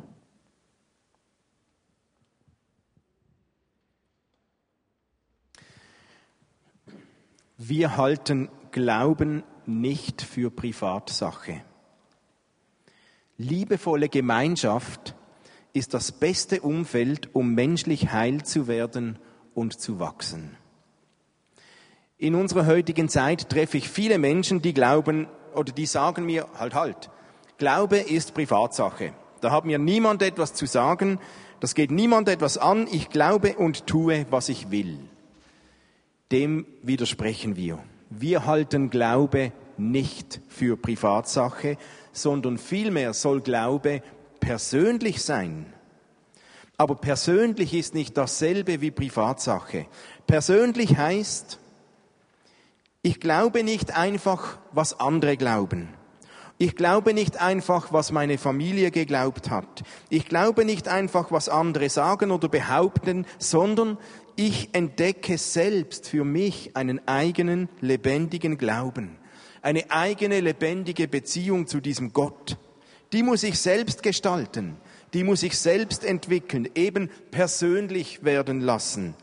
Wir 7.58 7.96
halten 7.96 8.48
Glauben 8.70 9.44
nicht 9.66 10.22
für 10.22 10.50
Privatsache. 10.50 11.62
Liebevolle 13.36 14.08
Gemeinschaft 14.08 15.14
ist 15.72 15.94
das 15.94 16.12
beste 16.12 16.60
Umfeld, 16.60 17.34
um 17.34 17.54
menschlich 17.54 18.12
heil 18.12 18.42
zu 18.42 18.66
werden 18.66 19.18
und 19.54 19.80
zu 19.80 20.00
wachsen. 20.00 20.56
In 22.22 22.36
unserer 22.36 22.66
heutigen 22.66 23.08
Zeit 23.08 23.50
treffe 23.50 23.78
ich 23.78 23.88
viele 23.88 24.16
Menschen, 24.16 24.62
die 24.62 24.72
glauben 24.72 25.26
oder 25.56 25.72
die 25.72 25.86
sagen 25.86 26.24
mir, 26.24 26.46
halt, 26.56 26.72
halt, 26.72 27.10
Glaube 27.58 27.96
ist 27.96 28.32
Privatsache. 28.32 29.12
Da 29.40 29.50
hat 29.50 29.64
mir 29.64 29.80
niemand 29.80 30.22
etwas 30.22 30.54
zu 30.54 30.66
sagen, 30.66 31.18
das 31.58 31.74
geht 31.74 31.90
niemand 31.90 32.28
etwas 32.28 32.58
an, 32.58 32.86
ich 32.92 33.10
glaube 33.10 33.56
und 33.56 33.88
tue, 33.88 34.24
was 34.30 34.50
ich 34.50 34.70
will. 34.70 35.00
Dem 36.30 36.64
widersprechen 36.84 37.56
wir. 37.56 37.80
Wir 38.08 38.46
halten 38.46 38.90
Glaube 38.90 39.50
nicht 39.76 40.40
für 40.46 40.76
Privatsache, 40.76 41.76
sondern 42.12 42.56
vielmehr 42.56 43.14
soll 43.14 43.40
Glaube 43.40 44.00
persönlich 44.38 45.24
sein. 45.24 45.66
Aber 46.76 46.94
persönlich 46.94 47.74
ist 47.74 47.94
nicht 47.94 48.16
dasselbe 48.16 48.80
wie 48.80 48.92
Privatsache. 48.92 49.86
Persönlich 50.28 50.96
heißt, 50.96 51.58
ich 53.02 53.18
glaube 53.18 53.64
nicht 53.64 53.96
einfach, 53.96 54.58
was 54.70 55.00
andere 55.00 55.36
glauben. 55.36 55.88
Ich 56.58 56.76
glaube 56.76 57.14
nicht 57.14 57.40
einfach, 57.40 57.92
was 57.92 58.12
meine 58.12 58.38
Familie 58.38 58.92
geglaubt 58.92 59.50
hat. 59.50 59.82
Ich 60.08 60.28
glaube 60.28 60.64
nicht 60.64 60.86
einfach, 60.86 61.32
was 61.32 61.48
andere 61.48 61.88
sagen 61.88 62.30
oder 62.30 62.48
behaupten, 62.48 63.26
sondern 63.38 63.98
ich 64.36 64.68
entdecke 64.72 65.36
selbst 65.36 66.08
für 66.08 66.24
mich 66.24 66.76
einen 66.76 67.06
eigenen 67.08 67.68
lebendigen 67.80 68.56
Glauben, 68.58 69.18
eine 69.62 69.90
eigene 69.90 70.38
lebendige 70.38 71.08
Beziehung 71.08 71.66
zu 71.66 71.80
diesem 71.80 72.12
Gott. 72.12 72.56
Die 73.12 73.24
muss 73.24 73.42
ich 73.42 73.58
selbst 73.58 74.04
gestalten, 74.04 74.76
die 75.12 75.24
muss 75.24 75.42
ich 75.42 75.58
selbst 75.58 76.04
entwickeln, 76.04 76.68
eben 76.76 77.10
persönlich 77.32 78.22
werden 78.22 78.60
lassen. 78.60 79.16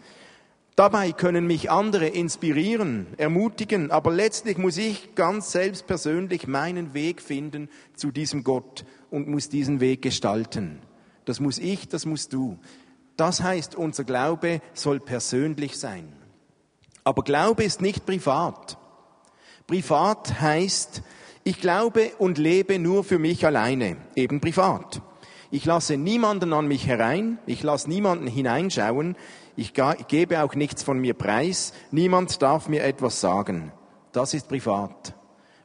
Dabei 0.80 1.12
können 1.12 1.46
mich 1.46 1.70
andere 1.70 2.08
inspirieren, 2.08 3.08
ermutigen, 3.18 3.92
aber 3.92 4.12
letztlich 4.12 4.58
muss 4.58 4.78
ich 4.78 5.14
ganz 5.14 5.52
selbst 5.52 5.88
persönlich 5.88 6.48
meinen 6.48 6.94
Weg 6.94 7.22
finden 7.22 7.68
zu 7.98 8.12
diesem 8.12 8.46
Gott 8.46 8.86
und 9.12 9.28
muss 9.28 9.50
diesen 9.50 9.82
Weg 9.82 10.02
gestalten. 10.02 10.80
Das 11.26 11.42
muss 11.42 11.58
ich, 11.58 11.90
das 11.90 12.06
musst 12.06 12.32
du. 12.32 12.60
Das 13.18 13.44
heißt, 13.44 13.76
unser 13.76 14.06
Glaube 14.06 14.62
soll 14.74 15.02
persönlich 15.02 15.78
sein. 15.78 16.14
Aber 17.04 17.24
Glaube 17.24 17.66
ist 17.66 17.82
nicht 17.82 18.06
privat. 18.06 18.78
Privat 19.68 20.40
heißt, 20.40 21.02
ich 21.44 21.60
glaube 21.60 22.14
und 22.20 22.38
lebe 22.38 22.80
nur 22.80 23.04
für 23.04 23.20
mich 23.20 23.46
alleine, 23.46 23.98
eben 24.16 24.40
privat. 24.40 25.02
Ich 25.52 25.66
lasse 25.66 25.98
niemanden 25.98 26.54
an 26.54 26.68
mich 26.68 26.88
herein, 26.88 27.38
ich 27.48 27.64
lasse 27.64 27.90
niemanden 27.90 28.28
hineinschauen, 28.28 29.18
ich 29.60 29.74
gebe 30.08 30.42
auch 30.44 30.56
nichts 30.56 30.84
von 30.84 31.00
mir 31.00 31.14
preis, 31.14 31.74
niemand 31.92 32.42
darf 32.42 32.68
mir 32.70 32.84
etwas 32.84 33.22
sagen. 33.22 33.72
Das 34.12 34.34
ist 34.34 34.48
privat. 34.48 35.14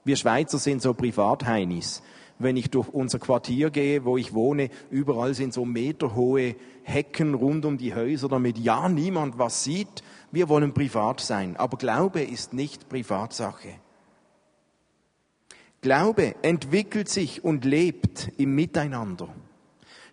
Wir 0.04 0.16
Schweizer 0.16 0.58
sind 0.58 0.82
so 0.82 0.92
Privatheinis 0.94 2.02
wenn 2.38 2.56
ich 2.56 2.70
durch 2.70 2.88
unser 2.88 3.18
Quartier 3.18 3.70
gehe, 3.70 4.04
wo 4.04 4.16
ich 4.16 4.34
wohne, 4.34 4.70
überall 4.90 5.34
sind 5.34 5.54
so 5.54 5.64
meterhohe 5.64 6.56
Hecken 6.82 7.34
rund 7.34 7.64
um 7.64 7.78
die 7.78 7.94
Häuser, 7.94 8.28
damit 8.28 8.58
ja 8.58 8.88
niemand 8.88 9.38
was 9.38 9.64
sieht. 9.64 10.02
Wir 10.32 10.48
wollen 10.48 10.74
privat 10.74 11.20
sein, 11.20 11.56
aber 11.56 11.78
Glaube 11.78 12.22
ist 12.22 12.52
nicht 12.52 12.88
Privatsache. 12.88 13.68
Glaube 15.80 16.34
entwickelt 16.42 17.08
sich 17.08 17.44
und 17.44 17.64
lebt 17.64 18.32
im 18.36 18.54
Miteinander. 18.54 19.28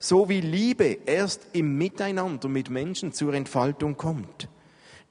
So 0.03 0.29
wie 0.29 0.41
Liebe 0.41 0.97
erst 1.05 1.45
im 1.53 1.77
Miteinander 1.77 2.49
mit 2.49 2.71
Menschen 2.71 3.13
zur 3.13 3.35
Entfaltung 3.35 3.97
kommt. 3.97 4.49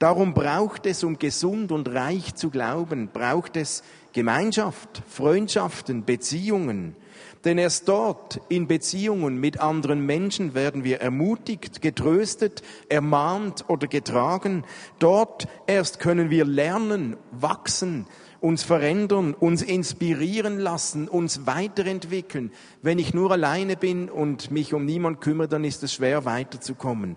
Darum 0.01 0.35
braucht 0.35 0.85
es, 0.85 1.05
um 1.05 1.17
gesund 1.17 1.71
und 1.71 1.89
reich 1.91 2.35
zu 2.35 2.51
glauben, 2.51 3.09
braucht 3.13 3.57
es 3.57 3.85
Gemeinschaft, 4.13 5.05
Freundschaften, 5.09 6.05
Beziehungen. 6.05 6.97
Denn 7.45 7.57
erst 7.57 7.87
dort 7.87 8.41
in 8.49 8.67
Beziehungen 8.67 9.39
mit 9.39 9.61
anderen 9.61 10.05
Menschen 10.05 10.55
werden 10.55 10.83
wir 10.83 11.01
ermutigt, 11.01 11.81
getröstet, 11.83 12.65
ermahnt 12.89 13.67
oder 13.69 13.87
getragen. 13.87 14.65
Dort 14.99 15.47
erst 15.69 16.01
können 16.01 16.31
wir 16.31 16.45
lernen, 16.45 17.17
wachsen, 17.31 18.09
uns 18.41 18.63
verändern, 18.63 19.35
uns 19.35 19.63
inspirieren 19.63 20.59
lassen, 20.59 21.09
uns 21.09 21.47
weiterentwickeln. 21.47 22.53
Wenn 22.83 22.99
ich 22.99 23.15
nur 23.15 23.31
alleine 23.31 23.77
bin 23.77 24.09
und 24.09 24.51
mich 24.51 24.73
um 24.75 24.85
niemand 24.85 25.21
kümmere, 25.21 25.49
dann 25.49 25.65
ist 25.65 25.83
es 25.83 25.95
schwer 25.95 26.25
weiterzukommen. 26.25 27.17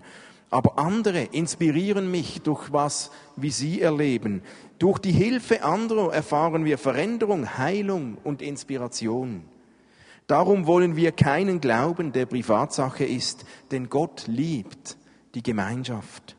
Aber 0.50 0.78
andere 0.78 1.22
inspirieren 1.22 2.10
mich 2.10 2.42
durch 2.42 2.72
was, 2.72 3.10
wie 3.36 3.50
sie 3.50 3.80
erleben. 3.80 4.42
Durch 4.78 4.98
die 4.98 5.12
Hilfe 5.12 5.64
anderer 5.64 6.12
erfahren 6.12 6.64
wir 6.64 6.78
Veränderung, 6.78 7.58
Heilung 7.58 8.18
und 8.22 8.42
Inspiration. 8.42 9.44
Darum 10.26 10.66
wollen 10.66 10.96
wir 10.96 11.12
keinen 11.12 11.60
Glauben, 11.60 12.12
der 12.12 12.26
Privatsache 12.26 13.04
ist, 13.04 13.44
denn 13.70 13.88
Gott 13.88 14.24
liebt 14.26 14.96
die 15.34 15.42
Gemeinschaft. 15.42 16.36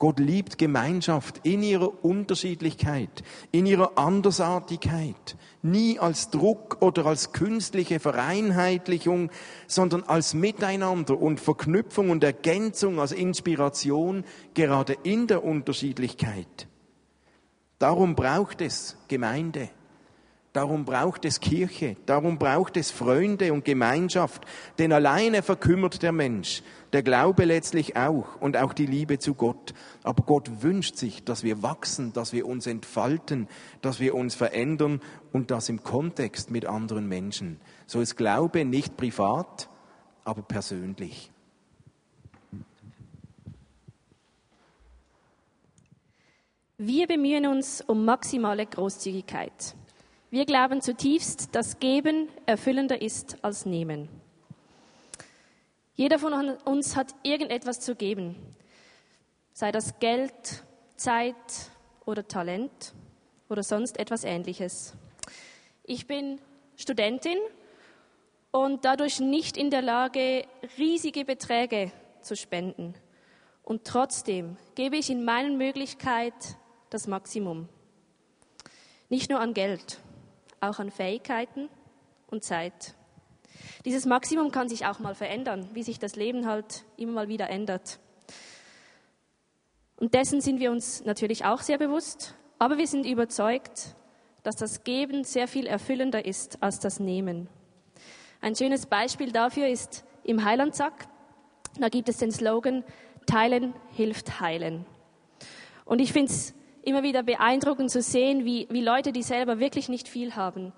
Gott 0.00 0.18
liebt 0.18 0.56
Gemeinschaft 0.56 1.40
in 1.42 1.62
ihrer 1.62 2.02
Unterschiedlichkeit, 2.02 3.22
in 3.52 3.66
ihrer 3.66 3.98
Andersartigkeit, 3.98 5.36
nie 5.60 5.98
als 5.98 6.30
Druck 6.30 6.78
oder 6.80 7.04
als 7.04 7.32
künstliche 7.32 8.00
Vereinheitlichung, 8.00 9.30
sondern 9.66 10.02
als 10.04 10.32
Miteinander 10.32 11.20
und 11.20 11.38
Verknüpfung 11.38 12.08
und 12.08 12.24
Ergänzung, 12.24 12.98
als 12.98 13.12
Inspiration, 13.12 14.24
gerade 14.54 14.96
in 15.02 15.26
der 15.26 15.44
Unterschiedlichkeit. 15.44 16.66
Darum 17.78 18.14
braucht 18.14 18.62
es 18.62 18.96
Gemeinde. 19.06 19.68
Darum 20.52 20.84
braucht 20.84 21.24
es 21.24 21.38
Kirche, 21.38 21.96
darum 22.06 22.36
braucht 22.36 22.76
es 22.76 22.90
Freunde 22.90 23.52
und 23.52 23.64
Gemeinschaft, 23.64 24.44
denn 24.80 24.92
alleine 24.92 25.44
verkümmert 25.44 26.02
der 26.02 26.10
Mensch, 26.10 26.64
der 26.92 27.04
Glaube 27.04 27.44
letztlich 27.44 27.96
auch 27.96 28.40
und 28.40 28.56
auch 28.56 28.72
die 28.72 28.86
Liebe 28.86 29.20
zu 29.20 29.34
Gott. 29.34 29.74
Aber 30.02 30.24
Gott 30.24 30.62
wünscht 30.62 30.96
sich, 30.96 31.22
dass 31.22 31.44
wir 31.44 31.62
wachsen, 31.62 32.12
dass 32.12 32.32
wir 32.32 32.46
uns 32.46 32.66
entfalten, 32.66 33.46
dass 33.80 34.00
wir 34.00 34.16
uns 34.16 34.34
verändern 34.34 35.00
und 35.32 35.52
das 35.52 35.68
im 35.68 35.84
Kontext 35.84 36.50
mit 36.50 36.66
anderen 36.66 37.06
Menschen. 37.06 37.60
So 37.86 38.00
ist 38.00 38.16
Glaube 38.16 38.64
nicht 38.64 38.96
privat, 38.96 39.68
aber 40.24 40.42
persönlich. 40.42 41.30
Wir 46.76 47.06
bemühen 47.06 47.46
uns 47.46 47.82
um 47.82 48.04
maximale 48.04 48.66
Großzügigkeit. 48.66 49.76
Wir 50.32 50.46
glauben 50.46 50.80
zutiefst, 50.80 51.56
dass 51.56 51.80
Geben 51.80 52.28
erfüllender 52.46 53.02
ist 53.02 53.42
als 53.42 53.66
Nehmen. 53.66 54.08
Jeder 55.96 56.20
von 56.20 56.32
uns 56.64 56.94
hat 56.94 57.16
irgendetwas 57.24 57.80
zu 57.80 57.96
geben, 57.96 58.36
sei 59.52 59.72
das 59.72 59.98
Geld, 59.98 60.62
Zeit 60.94 61.34
oder 62.06 62.28
Talent 62.28 62.94
oder 63.48 63.64
sonst 63.64 63.98
etwas 63.98 64.22
Ähnliches. 64.22 64.94
Ich 65.82 66.06
bin 66.06 66.40
Studentin 66.76 67.38
und 68.52 68.84
dadurch 68.84 69.18
nicht 69.18 69.56
in 69.56 69.70
der 69.70 69.82
Lage, 69.82 70.44
riesige 70.78 71.24
Beträge 71.24 71.90
zu 72.20 72.36
spenden. 72.36 72.94
Und 73.64 73.84
trotzdem 73.84 74.56
gebe 74.76 74.96
ich 74.96 75.10
in 75.10 75.24
meinen 75.24 75.58
Möglichkeiten 75.58 76.54
das 76.88 77.08
Maximum. 77.08 77.68
Nicht 79.08 79.28
nur 79.28 79.40
an 79.40 79.54
Geld, 79.54 79.98
auch 80.60 80.78
an 80.78 80.90
Fähigkeiten 80.90 81.68
und 82.28 82.44
Zeit. 82.44 82.94
Dieses 83.84 84.06
Maximum 84.06 84.52
kann 84.52 84.68
sich 84.68 84.86
auch 84.86 84.98
mal 84.98 85.14
verändern, 85.14 85.68
wie 85.72 85.82
sich 85.82 85.98
das 85.98 86.16
Leben 86.16 86.46
halt 86.46 86.84
immer 86.96 87.12
mal 87.12 87.28
wieder 87.28 87.48
ändert. 87.50 87.98
Und 89.96 90.14
dessen 90.14 90.40
sind 90.40 90.60
wir 90.60 90.70
uns 90.70 91.04
natürlich 91.04 91.44
auch 91.44 91.60
sehr 91.60 91.78
bewusst, 91.78 92.34
aber 92.58 92.78
wir 92.78 92.86
sind 92.86 93.06
überzeugt, 93.06 93.94
dass 94.42 94.56
das 94.56 94.84
Geben 94.84 95.24
sehr 95.24 95.48
viel 95.48 95.66
erfüllender 95.66 96.24
ist 96.24 96.62
als 96.62 96.78
das 96.78 97.00
Nehmen. 97.00 97.48
Ein 98.40 98.56
schönes 98.56 98.86
Beispiel 98.86 99.32
dafür 99.32 99.68
ist 99.68 100.04
im 100.24 100.44
Heilandsack. 100.44 101.08
Da 101.78 101.88
gibt 101.88 102.08
es 102.08 102.16
den 102.16 102.32
Slogan, 102.32 102.84
Teilen 103.26 103.74
hilft 103.92 104.40
heilen. 104.40 104.86
Und 105.84 106.00
ich 106.00 106.12
finde 106.12 106.32
es 106.32 106.54
immer 106.82 107.02
wieder 107.02 107.22
beeindruckend 107.22 107.90
zu 107.90 108.02
sehen, 108.02 108.44
wie, 108.44 108.66
wie 108.70 108.82
Leute, 108.82 109.12
die 109.12 109.22
selber 109.22 109.58
wirklich 109.58 109.88
nicht 109.88 110.08
viel 110.08 110.34
haben, 110.36 110.72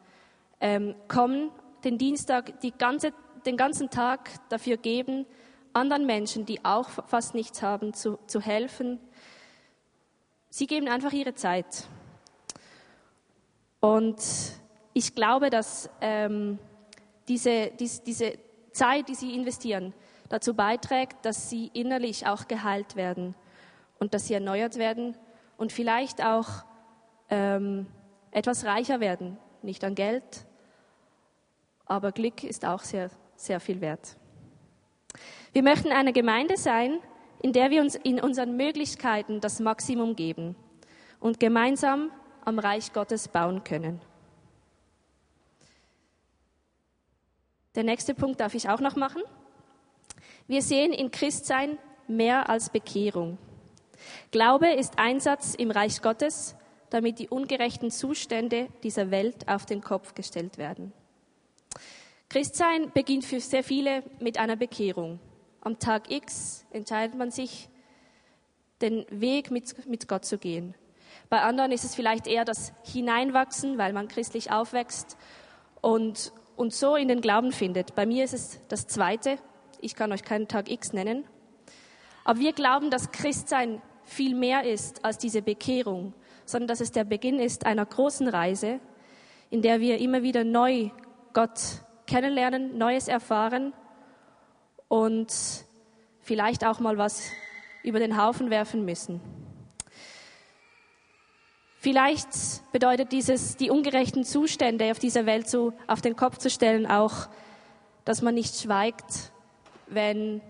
ähm, 0.60 0.94
kommen, 1.08 1.50
den 1.84 1.98
Dienstag, 1.98 2.60
die 2.60 2.72
ganze, 2.72 3.12
den 3.46 3.56
ganzen 3.56 3.90
Tag 3.90 4.30
dafür 4.48 4.76
geben, 4.76 5.26
anderen 5.72 6.06
Menschen, 6.06 6.46
die 6.46 6.64
auch 6.64 6.88
fast 6.88 7.34
nichts 7.34 7.62
haben, 7.62 7.94
zu, 7.94 8.18
zu 8.26 8.40
helfen. 8.40 8.98
Sie 10.50 10.66
geben 10.66 10.88
einfach 10.88 11.12
ihre 11.12 11.34
Zeit. 11.34 11.86
Und 13.80 14.20
ich 14.92 15.14
glaube, 15.14 15.50
dass 15.50 15.90
ähm, 16.00 16.58
diese, 17.26 17.70
dies, 17.78 18.02
diese 18.02 18.34
Zeit, 18.72 19.08
die 19.08 19.14
sie 19.14 19.34
investieren, 19.34 19.94
dazu 20.28 20.54
beiträgt, 20.54 21.24
dass 21.24 21.50
sie 21.50 21.70
innerlich 21.72 22.26
auch 22.26 22.48
geheilt 22.48 22.96
werden 22.96 23.34
und 23.98 24.14
dass 24.14 24.28
sie 24.28 24.34
erneuert 24.34 24.76
werden 24.76 25.16
und 25.62 25.72
vielleicht 25.72 26.24
auch 26.24 26.48
ähm, 27.30 27.86
etwas 28.32 28.64
reicher 28.64 28.98
werden. 28.98 29.38
Nicht 29.62 29.84
an 29.84 29.94
Geld, 29.94 30.44
aber 31.86 32.10
Glück 32.10 32.42
ist 32.42 32.64
auch 32.64 32.82
sehr, 32.82 33.10
sehr 33.36 33.60
viel 33.60 33.80
wert. 33.80 34.16
Wir 35.52 35.62
möchten 35.62 35.92
eine 35.92 36.12
Gemeinde 36.12 36.56
sein, 36.56 36.98
in 37.42 37.52
der 37.52 37.70
wir 37.70 37.80
uns 37.80 37.94
in 37.94 38.20
unseren 38.20 38.56
Möglichkeiten 38.56 39.40
das 39.40 39.60
Maximum 39.60 40.16
geben 40.16 40.56
und 41.20 41.38
gemeinsam 41.38 42.10
am 42.44 42.58
Reich 42.58 42.92
Gottes 42.92 43.28
bauen 43.28 43.62
können. 43.62 44.00
Der 47.76 47.84
nächste 47.84 48.16
Punkt 48.16 48.40
darf 48.40 48.54
ich 48.54 48.68
auch 48.68 48.80
noch 48.80 48.96
machen. 48.96 49.22
Wir 50.48 50.60
sehen 50.60 50.92
in 50.92 51.12
Christsein 51.12 51.78
mehr 52.08 52.50
als 52.50 52.68
Bekehrung. 52.68 53.38
Glaube 54.30 54.68
ist 54.72 54.98
Einsatz 54.98 55.54
im 55.54 55.70
Reich 55.70 56.02
Gottes, 56.02 56.56
damit 56.90 57.18
die 57.18 57.28
ungerechten 57.28 57.90
Zustände 57.90 58.68
dieser 58.82 59.10
Welt 59.10 59.48
auf 59.48 59.66
den 59.66 59.80
Kopf 59.80 60.14
gestellt 60.14 60.58
werden. 60.58 60.92
Christsein 62.28 62.90
beginnt 62.92 63.24
für 63.24 63.40
sehr 63.40 63.64
viele 63.64 64.02
mit 64.20 64.38
einer 64.38 64.56
Bekehrung. 64.56 65.18
Am 65.60 65.78
Tag 65.78 66.10
X 66.10 66.64
entscheidet 66.70 67.16
man 67.16 67.30
sich, 67.30 67.68
den 68.80 69.06
Weg 69.10 69.50
mit, 69.50 69.86
mit 69.86 70.08
Gott 70.08 70.24
zu 70.24 70.38
gehen. 70.38 70.74
Bei 71.28 71.42
anderen 71.42 71.72
ist 71.72 71.84
es 71.84 71.94
vielleicht 71.94 72.26
eher 72.26 72.44
das 72.44 72.72
Hineinwachsen, 72.84 73.78
weil 73.78 73.92
man 73.92 74.08
christlich 74.08 74.50
aufwächst 74.50 75.16
und, 75.80 76.32
und 76.56 76.74
so 76.74 76.96
in 76.96 77.08
den 77.08 77.20
Glauben 77.20 77.52
findet. 77.52 77.94
Bei 77.94 78.06
mir 78.06 78.24
ist 78.24 78.34
es 78.34 78.60
das 78.68 78.86
Zweite. 78.86 79.38
Ich 79.80 79.94
kann 79.94 80.12
euch 80.12 80.24
keinen 80.24 80.48
Tag 80.48 80.70
X 80.70 80.92
nennen. 80.92 81.24
Aber 82.24 82.38
wir 82.38 82.52
glauben, 82.52 82.90
dass 82.90 83.12
Christsein 83.12 83.80
viel 84.12 84.34
mehr 84.34 84.64
ist 84.64 85.04
als 85.04 85.18
diese 85.18 85.42
Bekehrung, 85.42 86.14
sondern 86.44 86.68
dass 86.68 86.80
es 86.80 86.92
der 86.92 87.04
Beginn 87.04 87.40
ist 87.40 87.66
einer 87.66 87.84
großen 87.84 88.28
Reise, 88.28 88.80
in 89.50 89.62
der 89.62 89.80
wir 89.80 89.98
immer 89.98 90.22
wieder 90.22 90.44
neu 90.44 90.90
Gott 91.32 91.82
kennenlernen, 92.06 92.78
Neues 92.78 93.08
erfahren 93.08 93.72
und 94.88 95.32
vielleicht 96.20 96.64
auch 96.64 96.78
mal 96.78 96.98
was 96.98 97.30
über 97.82 97.98
den 97.98 98.22
Haufen 98.22 98.50
werfen 98.50 98.84
müssen. 98.84 99.20
Vielleicht 101.78 102.28
bedeutet 102.70 103.10
dieses, 103.10 103.56
die 103.56 103.70
ungerechten 103.70 104.24
Zustände 104.24 104.90
auf 104.92 105.00
dieser 105.00 105.26
Welt 105.26 105.48
so 105.48 105.72
auf 105.88 106.00
den 106.00 106.14
Kopf 106.14 106.38
zu 106.38 106.48
stellen, 106.48 106.86
auch, 106.86 107.28
dass 108.04 108.22
man 108.22 108.34
nicht 108.34 108.54
schweigt, 108.54 109.32
wenn 109.88 110.40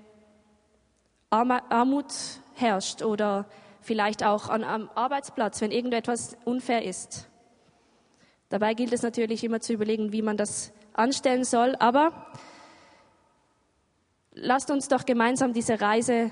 Armut 1.30 2.12
herrscht 2.62 3.02
oder 3.02 3.46
vielleicht 3.82 4.24
auch 4.24 4.48
an, 4.48 4.64
am 4.64 4.88
Arbeitsplatz, 4.94 5.60
wenn 5.60 5.70
irgendetwas 5.70 6.36
unfair 6.44 6.84
ist. 6.84 7.28
Dabei 8.48 8.74
gilt 8.74 8.92
es 8.92 9.02
natürlich 9.02 9.44
immer 9.44 9.60
zu 9.60 9.72
überlegen, 9.72 10.12
wie 10.12 10.22
man 10.22 10.36
das 10.36 10.72
anstellen 10.94 11.44
soll, 11.44 11.74
aber 11.78 12.26
lasst 14.32 14.70
uns 14.70 14.88
doch 14.88 15.04
gemeinsam 15.04 15.52
diese 15.52 15.80
Reise 15.80 16.30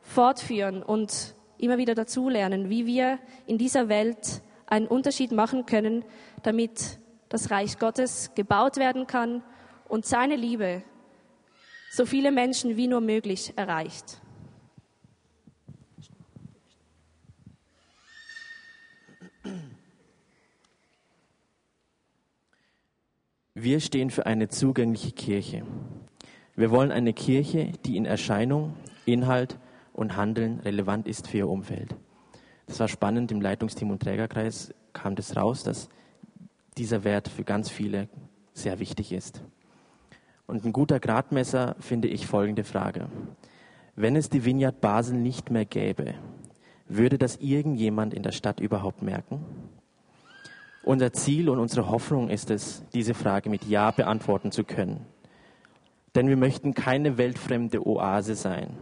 fortführen 0.00 0.82
und 0.82 1.34
immer 1.58 1.78
wieder 1.78 1.94
dazulernen, 1.94 2.70
wie 2.70 2.86
wir 2.86 3.18
in 3.46 3.58
dieser 3.58 3.88
Welt 3.88 4.42
einen 4.66 4.86
Unterschied 4.86 5.32
machen 5.32 5.66
können, 5.66 6.04
damit 6.42 6.98
das 7.28 7.50
Reich 7.50 7.78
Gottes 7.78 8.32
gebaut 8.34 8.76
werden 8.76 9.06
kann 9.06 9.42
und 9.88 10.06
seine 10.06 10.36
Liebe 10.36 10.82
so 11.90 12.04
viele 12.04 12.30
Menschen 12.30 12.76
wie 12.76 12.88
nur 12.88 13.00
möglich 13.00 13.54
erreicht. 13.56 14.20
Wir 23.58 23.80
stehen 23.80 24.10
für 24.10 24.26
eine 24.26 24.48
zugängliche 24.48 25.12
Kirche. 25.12 25.62
Wir 26.56 26.70
wollen 26.70 26.92
eine 26.92 27.14
Kirche, 27.14 27.72
die 27.86 27.96
in 27.96 28.04
Erscheinung, 28.04 28.74
Inhalt 29.06 29.58
und 29.94 30.14
Handeln 30.14 30.60
relevant 30.60 31.08
ist 31.08 31.26
für 31.28 31.38
ihr 31.38 31.48
Umfeld. 31.48 31.96
Das 32.66 32.80
war 32.80 32.88
spannend, 32.88 33.32
im 33.32 33.40
Leitungsteam 33.40 33.90
und 33.90 34.02
Trägerkreis 34.02 34.74
kam 34.92 35.14
das 35.14 35.38
raus, 35.38 35.62
dass 35.62 35.88
dieser 36.76 37.02
Wert 37.02 37.28
für 37.28 37.44
ganz 37.44 37.70
viele 37.70 38.10
sehr 38.52 38.78
wichtig 38.78 39.10
ist. 39.10 39.42
Und 40.46 40.66
ein 40.66 40.74
guter 40.74 41.00
Gradmesser 41.00 41.76
finde 41.80 42.08
ich 42.08 42.26
folgende 42.26 42.62
Frage. 42.62 43.08
Wenn 43.94 44.16
es 44.16 44.28
die 44.28 44.44
Vineyard 44.44 44.82
Basel 44.82 45.16
nicht 45.16 45.50
mehr 45.50 45.64
gäbe, 45.64 46.12
würde 46.88 47.16
das 47.16 47.36
irgendjemand 47.36 48.12
in 48.12 48.22
der 48.22 48.32
Stadt 48.32 48.60
überhaupt 48.60 49.00
merken? 49.00 49.40
Unser 50.86 51.12
Ziel 51.12 51.48
und 51.48 51.58
unsere 51.58 51.90
Hoffnung 51.90 52.30
ist 52.30 52.48
es, 52.48 52.84
diese 52.94 53.12
Frage 53.12 53.50
mit 53.50 53.64
Ja 53.64 53.90
beantworten 53.90 54.52
zu 54.52 54.62
können. 54.62 55.04
Denn 56.14 56.28
wir 56.28 56.36
möchten 56.36 56.74
keine 56.74 57.18
weltfremde 57.18 57.84
Oase 57.84 58.36
sein, 58.36 58.78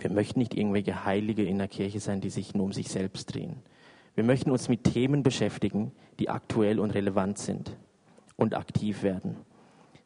wir 0.00 0.10
möchten 0.10 0.40
nicht 0.40 0.54
irgendwelche 0.54 1.04
Heilige 1.04 1.44
in 1.44 1.58
der 1.58 1.68
Kirche 1.68 2.00
sein, 2.00 2.20
die 2.20 2.30
sich 2.30 2.52
nur 2.52 2.64
um 2.64 2.72
sich 2.72 2.88
selbst 2.88 3.32
drehen. 3.32 3.62
Wir 4.16 4.24
möchten 4.24 4.50
uns 4.50 4.68
mit 4.68 4.82
Themen 4.82 5.22
beschäftigen, 5.22 5.92
die 6.18 6.30
aktuell 6.30 6.80
und 6.80 6.90
relevant 6.90 7.38
sind 7.38 7.76
und 8.34 8.56
aktiv 8.56 9.04
werden. 9.04 9.36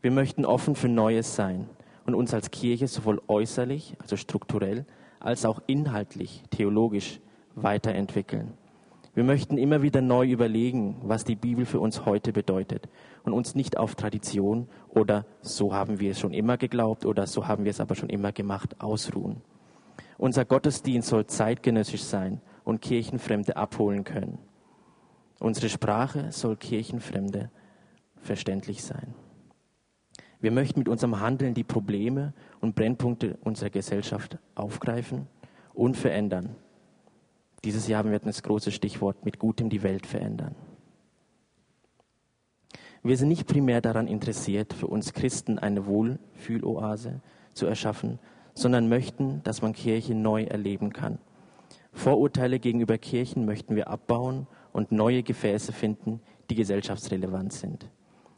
Wir 0.03 0.11
möchten 0.11 0.45
offen 0.45 0.75
für 0.75 0.89
Neues 0.91 1.37
sein 1.37 1.71
und 2.05 2.15
uns 2.15 2.35
als 2.35 2.51
Kirche 2.51 2.87
sowohl 2.87 3.23
äußerlich, 3.29 3.97
also 3.99 4.19
strukturell, 4.19 4.85
als 5.21 5.47
auch 5.47 5.63
inhaltlich, 5.67 6.43
theologisch 6.51 7.19
weiterentwickeln. 7.55 8.60
Wir 9.13 9.25
möchten 9.25 9.59
immer 9.59 9.83
wieder 9.83 10.01
neu 10.03 10.27
überlegen, 10.31 10.97
was 11.03 11.25
die 11.25 11.35
Bibel 11.35 11.67
für 11.67 11.81
uns 11.81 12.07
heute 12.07 12.33
bedeutet 12.33 12.89
und 13.25 13.33
uns 13.33 13.57
nicht 13.57 13.77
auf 13.77 13.97
Tradition 13.97 14.69
oder 14.89 15.27
so 15.41 15.75
haben 15.75 15.99
wir 15.99 16.13
es 16.13 16.21
schon 16.21 16.33
immer 16.33 16.57
geglaubt 16.57 17.05
oder 17.05 17.27
so 17.27 17.49
haben 17.49 17.65
wir 17.65 17.71
es 17.71 17.81
aber 17.81 17.97
schon 17.97 18.09
immer 18.09 18.31
gemacht 18.31 18.81
ausruhen. 18.81 19.43
Unser 20.17 20.45
Gottesdienst 20.45 21.09
soll 21.09 21.27
zeitgenössisch 21.27 22.03
sein 22.03 22.41
und 22.63 22.83
Kirchenfremde 22.83 23.57
abholen 23.57 24.05
können. 24.05 24.39
Unsere 25.41 25.69
Sprache 25.69 26.31
soll 26.31 26.57
Kirchenfremde 26.57 27.51
verständlich 28.17 28.85
sein. 28.85 29.15
Wir 30.41 30.53
möchten 30.53 30.79
mit 30.79 30.89
unserem 30.89 31.19
Handeln 31.21 31.55
die 31.55 31.65
Probleme 31.65 32.33
und 32.61 32.77
Brennpunkte 32.77 33.39
unserer 33.43 33.71
Gesellschaft 33.71 34.39
aufgreifen 34.55 35.27
und 35.75 35.97
verändern. 35.97 36.55
Dieses 37.65 37.89
Jahr 37.89 38.01
haben 38.01 38.11
wir 38.11 38.19
das 38.19 38.43
große 38.43 38.73
Stichwort 38.73 39.25
mit 39.25 39.39
Gutem 39.39 39.69
die 39.69 39.83
Welt 39.83 40.07
verändern. 40.07 40.55
Wir 43.03 43.17
sind 43.17 43.29
nicht 43.29 43.47
primär 43.47 43.81
daran 43.81 44.07
interessiert, 44.07 44.73
für 44.75 44.87
uns 44.87 45.13
Christen 45.13 45.59
eine 45.59 45.87
Wohlfühloase 45.87 47.21
zu 47.55 47.67
erschaffen, 47.67 48.19
sondern 48.55 48.89
möchten, 48.89 49.43
dass 49.43 49.63
man 49.63 49.73
Kirche 49.73 50.15
neu 50.15 50.45
erleben 50.45 50.93
kann. 50.93 51.19
Vorurteile 51.93 52.59
gegenüber 52.59 52.99
Kirchen 52.99 53.47
möchten 53.47 53.75
wir 53.75 53.89
abbauen 53.89 54.47
und 54.73 54.93
neue 54.93 55.23
Gefäße 55.23 55.73
finden, 55.73 56.21
die 56.51 56.55
gesellschaftsrelevant 56.55 57.53
sind. 57.53 57.89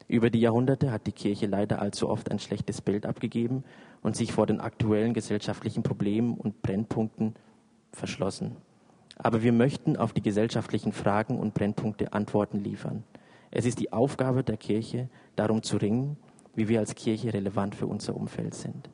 Über 0.09 0.31
die 0.31 0.41
Jahrhunderte 0.41 0.91
hat 0.91 1.07
die 1.07 1.13
Kirche 1.13 1.47
leider 1.47 1.81
allzu 1.81 2.09
oft 2.09 2.31
ein 2.31 2.39
schlechtes 2.39 2.81
Bild 2.81 3.07
abgegeben 3.07 3.65
und 4.03 4.17
sich 4.17 4.33
vor 4.33 4.47
den 4.47 4.61
aktuellen 4.61 5.15
gesellschaftlichen 5.15 5.83
Problemen 5.83 6.35
und 6.35 6.63
Brennpunkten 6.63 7.35
verschlossen. 7.93 8.57
Aber 9.17 9.43
wir 9.43 9.53
möchten 9.53 9.97
auf 9.97 10.13
die 10.13 10.23
gesellschaftlichen 10.23 10.93
Fragen 10.93 11.39
und 11.39 11.55
Brennpunkte 11.55 12.13
Antworten 12.13 12.59
liefern. 12.59 13.05
Es 13.51 13.67
ist 13.67 13.79
die 13.79 13.93
Aufgabe 13.93 14.43
der 14.43 14.57
Kirche, 14.57 15.09
darum 15.37 15.63
zu 15.63 15.77
ringen, 15.77 16.17
wie 16.55 16.69
wir 16.69 16.81
als 16.81 16.95
Kirche 16.95 17.33
relevant 17.33 17.75
für 17.75 17.87
unser 17.87 18.17
Umfeld 18.17 18.55
sind. 18.55 18.89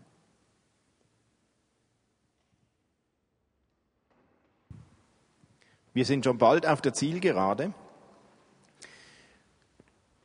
Wir 5.94 6.04
sind 6.04 6.24
schon 6.24 6.38
bald 6.38 6.66
auf 6.66 6.80
der 6.80 6.92
Zielgerade. 6.92 7.72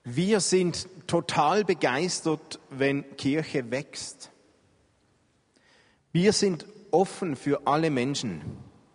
Wir 0.04 0.40
sind 0.40 0.88
total 1.08 1.64
begeistert, 1.64 2.60
wenn 2.70 3.16
Kirche 3.16 3.72
wächst. 3.72 4.32
Wir 6.12 6.34
sind 6.34 6.66
offen 6.92 7.36
für 7.36 7.66
alle 7.66 7.90
Menschen, 7.90 8.42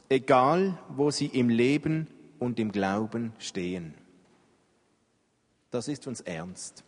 egal 0.09 0.79
wo 0.89 1.11
sie 1.11 1.27
im 1.27 1.49
Leben 1.49 2.07
und 2.39 2.59
im 2.59 2.73
Glauben 2.73 3.33
stehen. 3.39 3.95
Das 5.71 5.89
ist 5.89 6.07
uns 6.07 6.21
ernst. 6.21 6.85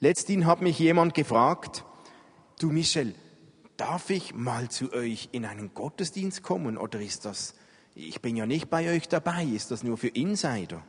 Letzthin 0.00 0.46
hat 0.46 0.62
mich 0.62 0.78
jemand 0.78 1.14
gefragt, 1.14 1.84
du 2.58 2.70
Michel, 2.70 3.14
darf 3.76 4.10
ich 4.10 4.34
mal 4.34 4.70
zu 4.70 4.92
euch 4.92 5.28
in 5.32 5.44
einen 5.44 5.74
Gottesdienst 5.74 6.42
kommen 6.42 6.78
oder 6.78 7.00
ist 7.00 7.24
das, 7.24 7.54
ich 7.94 8.20
bin 8.20 8.36
ja 8.36 8.46
nicht 8.46 8.70
bei 8.70 8.90
euch 8.94 9.08
dabei, 9.08 9.44
ist 9.44 9.70
das 9.70 9.82
nur 9.82 9.98
für 9.98 10.08
Insider? 10.08 10.82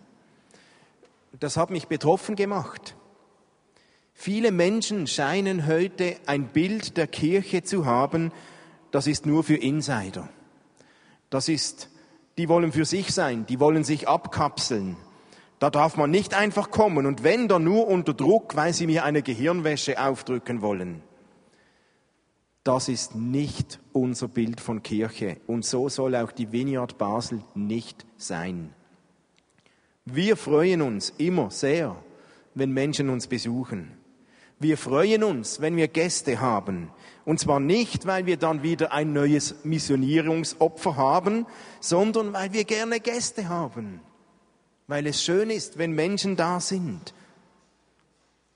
das 1.40 1.58
hat 1.58 1.70
mich 1.70 1.88
betroffen 1.88 2.36
gemacht. 2.36 2.96
Viele 4.14 4.52
Menschen 4.52 5.06
scheinen 5.08 5.68
heute 5.68 6.18
ein 6.26 6.48
Bild 6.48 6.98
der 6.98 7.08
Kirche 7.08 7.64
zu 7.64 7.86
haben, 7.86 8.32
das 8.92 9.06
ist 9.06 9.26
nur 9.26 9.44
für 9.44 9.56
Insider. 9.56 10.30
Das 11.30 11.50
ist, 11.50 11.90
die 12.38 12.50
wollen 12.50 12.72
für 12.72 12.86
sich 12.86 13.14
sein, 13.14 13.46
die 13.46 13.60
wollen 13.60 13.84
sich 13.84 14.08
abkapseln. 14.08 14.96
Da 15.60 15.70
darf 15.70 15.98
man 15.98 16.12
nicht 16.12 16.34
einfach 16.34 16.70
kommen 16.70 17.06
und 17.06 17.24
wenn 17.24 17.48
dann 17.48 17.64
nur 17.64 17.88
unter 17.88 18.14
Druck, 18.14 18.56
weil 18.56 18.74
sie 18.74 18.86
mir 18.86 19.04
eine 19.04 19.24
Gehirnwäsche 19.24 20.00
aufdrücken 20.00 20.62
wollen. 20.62 21.02
Das 22.64 22.90
ist 22.90 23.16
nicht 23.16 23.80
unser 23.94 24.28
Bild 24.28 24.62
von 24.62 24.84
Kirche 24.84 25.38
und 25.48 25.66
so 25.66 25.90
soll 25.90 26.16
auch 26.16 26.32
die 26.32 26.52
Vineyard 26.52 26.98
Basel 26.98 27.42
nicht 27.56 28.06
sein. 28.18 28.74
Wir 30.06 30.38
freuen 30.38 30.82
uns 30.82 31.14
immer 31.18 31.50
sehr, 31.50 31.96
wenn 32.54 32.72
Menschen 32.72 33.10
uns 33.10 33.28
besuchen. 33.28 33.98
Wir 34.60 34.78
freuen 34.78 35.24
uns, 35.24 35.60
wenn 35.60 35.76
wir 35.76 35.88
Gäste 35.88 36.40
haben. 36.40 36.92
Und 37.28 37.42
zwar 37.42 37.60
nicht, 37.60 38.06
weil 38.06 38.26
wir 38.26 38.38
dann 38.38 38.64
wieder 38.64 38.94
ein 38.94 39.12
neues 39.12 39.66
Missionierungsopfer 39.66 40.96
haben, 40.96 41.46
sondern 41.82 42.32
weil 42.32 42.54
wir 42.54 42.64
gerne 42.64 43.02
Gäste 43.02 43.50
haben. 43.50 44.00
Weil 44.88 45.06
es 45.08 45.22
schön 45.22 45.50
ist, 45.50 45.78
wenn 45.78 45.92
Menschen 45.92 46.38
da 46.38 46.62
sind. 46.62 47.14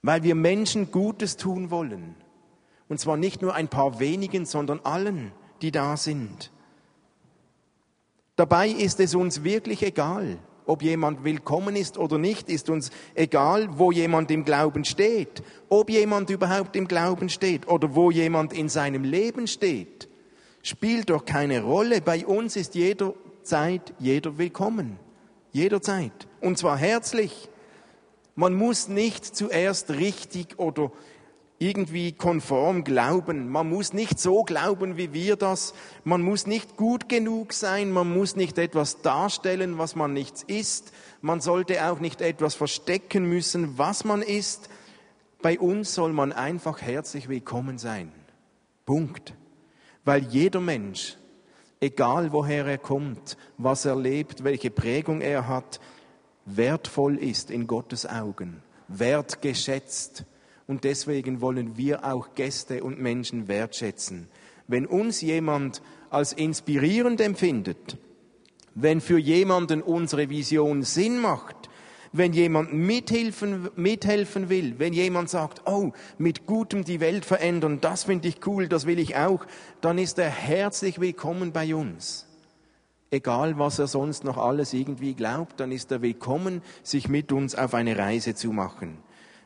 Weil 0.02 0.24
wir 0.24 0.36
Menschen 0.36 0.90
Gutes 0.90 1.36
tun 1.36 1.70
wollen. 1.70 2.16
Und 2.88 2.98
zwar 3.02 3.18
nicht 3.18 3.42
nur 3.42 3.56
ein 3.56 3.68
paar 3.68 4.00
wenigen, 4.00 4.46
sondern 4.46 4.80
allen, 4.86 5.34
die 5.62 5.72
da 5.72 5.98
sind. 5.98 6.50
Dabei 8.38 8.70
ist 8.70 9.02
es 9.02 9.16
uns 9.16 9.44
wirklich 9.44 9.84
egal, 9.84 10.38
ob 10.72 10.84
jemand 10.84 11.26
willkommen 11.26 11.76
ist 11.76 11.98
oder 11.98 12.18
nicht, 12.18 12.48
ist 12.48 12.70
uns 12.70 12.92
egal, 13.14 13.78
wo 13.78 13.92
jemand 13.92 14.32
im 14.32 14.46
Glauben 14.46 14.86
steht, 14.86 15.44
ob 15.68 15.90
jemand 15.90 16.30
überhaupt 16.30 16.78
im 16.78 16.88
Glauben 16.88 17.28
steht 17.28 17.68
oder 17.68 17.94
wo 17.94 18.10
jemand 18.10 18.54
in 18.54 18.70
seinem 18.70 19.04
Leben 19.04 19.48
steht. 19.48 20.08
Spielt 20.64 21.10
doch 21.10 21.26
keine 21.26 21.62
Rolle. 21.62 22.00
Bei 22.00 22.26
uns 22.26 22.56
ist 22.56 22.74
jederzeit 22.76 23.94
jeder 24.00 24.38
willkommen. 24.38 24.98
Jederzeit. 25.52 26.14
Und 26.40 26.58
zwar 26.58 26.78
herzlich. 26.78 27.50
Man 28.36 28.54
muss 28.54 28.88
nicht 28.88 29.26
zuerst 29.26 29.90
richtig 29.90 30.58
oder 30.58 30.94
irgendwie 31.62 32.12
konform 32.12 32.84
glauben. 32.84 33.48
Man 33.48 33.70
muss 33.70 33.94
nicht 33.94 34.20
so 34.20 34.44
glauben, 34.44 34.98
wie 34.98 35.14
wir 35.14 35.36
das. 35.36 35.76
Man 36.04 36.24
muss 36.24 36.48
nicht 36.48 36.76
gut 36.76 37.08
genug 37.08 37.54
sein. 37.54 37.92
Man 37.92 38.12
muss 38.12 38.36
nicht 38.36 38.58
etwas 38.58 39.04
darstellen, 39.04 39.78
was 39.78 39.96
man 39.96 40.12
nichts 40.12 40.42
ist. 40.42 40.92
Man 41.22 41.40
sollte 41.40 41.86
auch 41.86 42.00
nicht 42.00 42.20
etwas 42.20 42.56
verstecken 42.56 43.26
müssen, 43.26 43.78
was 43.78 44.06
man 44.06 44.24
ist. 44.24 44.70
Bei 45.44 45.60
uns 45.60 45.94
soll 45.94 46.14
man 46.14 46.34
einfach 46.34 46.82
herzlich 46.82 47.30
willkommen 47.30 47.78
sein. 47.78 48.12
Punkt. 48.88 49.36
Weil 50.04 50.24
jeder 50.24 50.62
Mensch, 50.62 51.18
egal 51.80 52.32
woher 52.32 52.66
er 52.66 52.80
kommt, 52.80 53.38
was 53.60 53.86
er 53.86 53.96
lebt, 53.96 54.44
welche 54.44 54.72
Prägung 54.72 55.22
er 55.22 55.48
hat, 55.48 55.80
wertvoll 56.46 57.18
ist 57.18 57.52
in 57.52 57.68
Gottes 57.68 58.08
Augen, 58.08 58.64
wertgeschätzt 58.88 60.26
und 60.72 60.86
deswegen 60.86 61.42
wollen 61.42 61.76
wir 61.76 62.06
auch 62.06 62.34
Gäste 62.34 62.82
und 62.82 62.98
Menschen 62.98 63.50
wertschätzen. 63.50 64.30
Wenn 64.70 64.86
uns 64.86 65.20
jemand 65.20 65.82
als 66.10 66.32
inspirierend 66.32 67.20
empfindet, 67.20 67.98
wenn 68.74 69.02
für 69.02 69.18
jemanden 69.18 69.82
unsere 69.82 70.30
Vision 70.30 70.84
Sinn 70.84 71.20
macht, 71.20 71.70
wenn 72.14 72.32
jemand 72.32 72.74
mithelfen, 72.74 73.68
mithelfen 73.76 74.48
will, 74.48 74.76
wenn 74.78 74.94
jemand 74.94 75.30
sagt, 75.30 75.64
oh, 75.66 75.92
mit 76.18 76.46
Gutem 76.46 76.86
die 76.86 77.02
Welt 77.02 77.26
verändern, 77.26 77.82
das 77.82 78.06
finde 78.06 78.30
ich 78.30 78.48
cool, 78.48 78.70
das 78.70 78.86
will 78.86 79.00
ich 79.00 79.18
auch, 79.18 79.46
dann 79.82 79.98
ist 79.98 80.20
er 80.20 80.30
herzlich 80.30 81.02
willkommen 81.02 81.52
bei 81.52 81.76
uns. 81.76 82.28
Egal, 83.10 83.60
was 83.60 83.78
er 83.78 83.88
sonst 83.88 84.24
noch 84.24 84.38
alles 84.38 84.72
irgendwie 84.72 85.16
glaubt, 85.16 85.60
dann 85.60 85.74
ist 85.74 85.92
er 85.92 86.02
willkommen, 86.02 86.62
sich 86.82 87.10
mit 87.10 87.34
uns 87.34 87.56
auf 87.56 87.74
eine 87.74 87.98
Reise 87.98 88.36
zu 88.36 88.54
machen. 88.54 89.00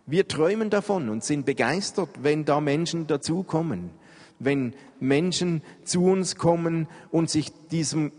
Wir 0.07 0.27
träumen 0.27 0.69
davon 0.69 1.09
und 1.09 1.23
sind 1.23 1.45
begeistert, 1.45 2.09
wenn 2.21 2.45
da 2.45 2.61
Menschen 2.61 3.07
dazukommen, 3.07 3.89
wenn 4.37 4.75
Menschen 4.99 5.63
zu 5.83 6.05
uns 6.05 6.35
kommen 6.35 6.87
und 7.11 7.29
sich 7.29 7.51
diesem 7.71 8.11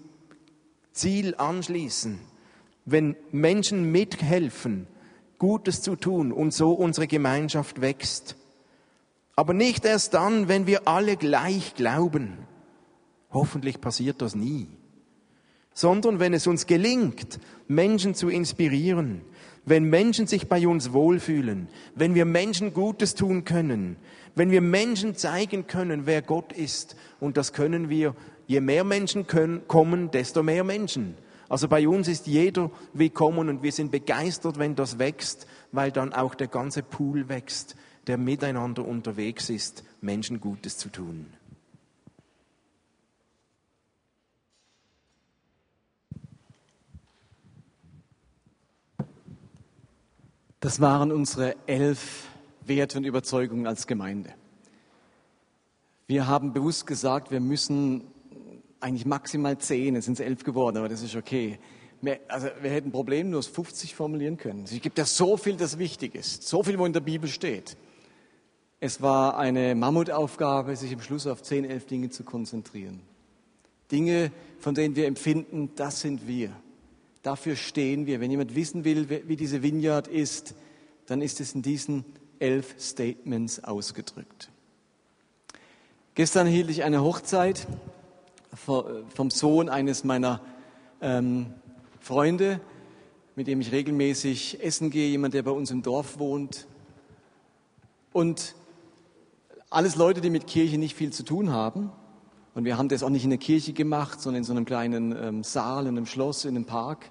Ziel 0.93 1.35
anschließen, 1.37 2.19
wenn 2.85 3.15
Menschen 3.31 3.93
mithelfen, 3.93 4.89
Gutes 5.39 5.83
zu 5.83 5.97
tun 5.97 6.33
und 6.33 6.53
so 6.53 6.73
unsere 6.73 7.07
Gemeinschaft 7.07 7.81
wächst. 7.81 8.37
Aber 9.37 9.53
nicht 9.53 9.85
erst 9.85 10.15
dann, 10.15 10.49
wenn 10.49 10.67
wir 10.67 10.89
alle 10.89 11.17
gleich 11.17 11.75
glauben. 11.75 12.39
Hoffentlich 13.31 13.81
passiert 13.81 14.23
das 14.23 14.35
nie. 14.35 14.67
Sondern 15.75 16.21
wenn 16.21 16.33
es 16.33 16.47
uns 16.47 16.67
gelingt, 16.67 17.39
Menschen 17.69 18.15
zu 18.15 18.31
inspirieren, 18.31 19.21
wenn 19.67 19.85
Menschen 19.85 20.27
sich 20.29 20.49
bei 20.49 20.67
uns 20.67 20.93
wohlfühlen, 20.93 21.69
wenn 21.95 22.15
wir 22.15 22.25
Menschen 22.25 22.73
Gutes 22.73 23.15
tun 23.15 23.45
können, 23.45 23.97
wenn 24.37 24.51
wir 24.51 24.61
Menschen 24.61 25.17
zeigen 25.17 25.67
können, 25.67 26.07
wer 26.07 26.23
Gott 26.23 26.53
ist. 26.53 26.97
Und 27.21 27.37
das 27.37 27.53
können 27.53 27.89
wir, 27.89 28.15
je 28.47 28.61
mehr 28.61 28.85
Menschen 28.85 29.27
können, 29.27 29.67
kommen, 29.67 30.11
desto 30.13 30.43
mehr 30.45 30.63
Menschen. 30.63 31.17
Also 31.49 31.69
bei 31.69 31.89
uns 31.89 32.07
ist 32.07 32.27
jeder 32.29 32.71
willkommen 32.93 33.49
und 33.49 33.63
wir 33.63 33.73
sind 33.73 33.91
begeistert, 33.91 34.59
wenn 34.59 34.77
das 34.77 34.99
wächst, 34.99 35.47
weil 35.73 35.91
dann 35.91 36.13
auch 36.13 36.35
der 36.35 36.49
ganze 36.49 36.83
Pool 36.83 37.29
wächst, 37.29 37.77
der 38.07 38.19
miteinander 38.19 38.87
unterwegs 38.87 39.51
ist, 39.51 39.85
Menschen 40.01 40.41
Gutes 40.41 40.79
zu 40.79 40.91
tun. 40.91 41.27
Das 50.67 50.81
waren 50.81 51.13
unsere 51.13 51.55
elf 51.69 52.25
Werte 52.67 52.99
und 52.99 53.05
Überzeugungen 53.05 53.69
als 53.69 53.87
Gemeinde. 53.87 54.35
Wir 56.09 56.27
haben 56.27 56.53
bewusst 56.53 56.89
gesagt, 56.89 57.31
wir 57.31 57.39
müssen 57.39 58.03
eigentlich 58.81 59.07
maximal 59.07 59.57
zehn, 59.59 59.95
es 59.95 60.07
sind 60.07 60.19
elf 60.19 60.43
geworden, 60.43 60.79
aber 60.79 60.89
das 60.89 61.03
ist 61.03 61.15
okay. 61.15 61.61
Also 62.27 62.49
wir 62.63 62.71
hätten 62.73 62.91
problemlos 62.91 63.47
50 63.47 63.95
formulieren 63.95 64.39
können. 64.39 64.65
Es 64.65 64.73
gibt 64.81 64.99
ja 64.99 65.05
so 65.05 65.37
viel, 65.37 65.57
das 65.57 65.79
wichtig 65.79 66.17
ist, 66.17 66.43
so 66.43 66.65
viel, 66.65 66.81
wo 66.81 66.85
in 66.85 66.93
der 66.93 66.99
Bibel 66.99 67.31
steht. 67.31 67.77
Es 68.81 69.01
war 69.01 69.39
eine 69.39 69.77
Mammutaufgabe, 69.77 70.75
sich 70.75 70.91
im 70.91 71.01
Schluss 71.01 71.29
auf 71.29 71.45
zehn, 71.45 71.65
elf 71.65 71.87
Dinge 71.87 72.11
zu 72.11 72.25
konzentrieren. 72.25 73.03
Dinge, 73.93 74.33
von 74.59 74.75
denen 74.75 74.97
wir 74.97 75.07
empfinden, 75.07 75.71
das 75.77 76.01
sind 76.01 76.27
wir. 76.27 76.51
Dafür 77.27 77.57
stehen 77.57 78.07
wir. 78.07 78.21
Wenn 78.21 78.31
jemand 78.31 78.55
wissen 78.55 78.85
will, 78.85 79.09
wie 79.27 79.35
diese 79.35 79.61
Vineyard 79.61 80.07
ist, 80.07 80.55
dann 81.07 81.21
ist 81.21 81.41
es 81.41 81.57
in 81.57 81.63
diesen 81.63 82.05
elf 82.39 82.77
Statements 82.79 83.65
ausgedrückt. 83.65 84.49
Gestern 86.15 86.47
hielt 86.47 86.71
ich 86.71 86.85
eine 86.85 87.03
Hochzeit 87.03 87.67
vom 88.55 89.31
Sohn 89.31 89.69
eines 89.69 90.05
meiner 90.05 90.41
ähm, 91.01 91.47
Freunde, 91.99 92.61
mit 93.35 93.49
dem 93.49 93.61
ich 93.61 93.73
regelmäßig 93.73 94.63
essen 94.63 94.91
gehe, 94.91 95.09
jemand, 95.11 95.35
der 95.35 95.43
bei 95.43 95.51
uns 95.51 95.73
im 95.73 95.83
Dorf 95.83 96.21
wohnt. 96.21 96.69
Und 98.13 98.55
alles 99.69 99.97
Leute, 99.97 100.21
die 100.21 100.31
mit 100.31 100.47
Kirche 100.47 100.79
nicht 100.79 100.95
viel 100.95 101.13
zu 101.13 101.25
tun 101.25 101.51
haben. 101.51 101.91
Und 102.55 102.65
wir 102.65 102.79
haben 102.79 102.89
das 102.89 103.03
auch 103.03 103.11
nicht 103.11 103.25
in 103.25 103.31
der 103.31 103.41
Kirche 103.41 103.73
gemacht, 103.73 104.21
sondern 104.21 104.43
in 104.43 104.45
so 104.45 104.53
einem 104.53 104.65
kleinen 104.65 105.11
ähm, 105.21 105.43
Saal, 105.43 105.89
in 105.89 105.97
einem 105.97 106.07
Schloss, 106.07 106.45
in 106.45 106.55
einem 106.55 106.67
Park. 106.67 107.11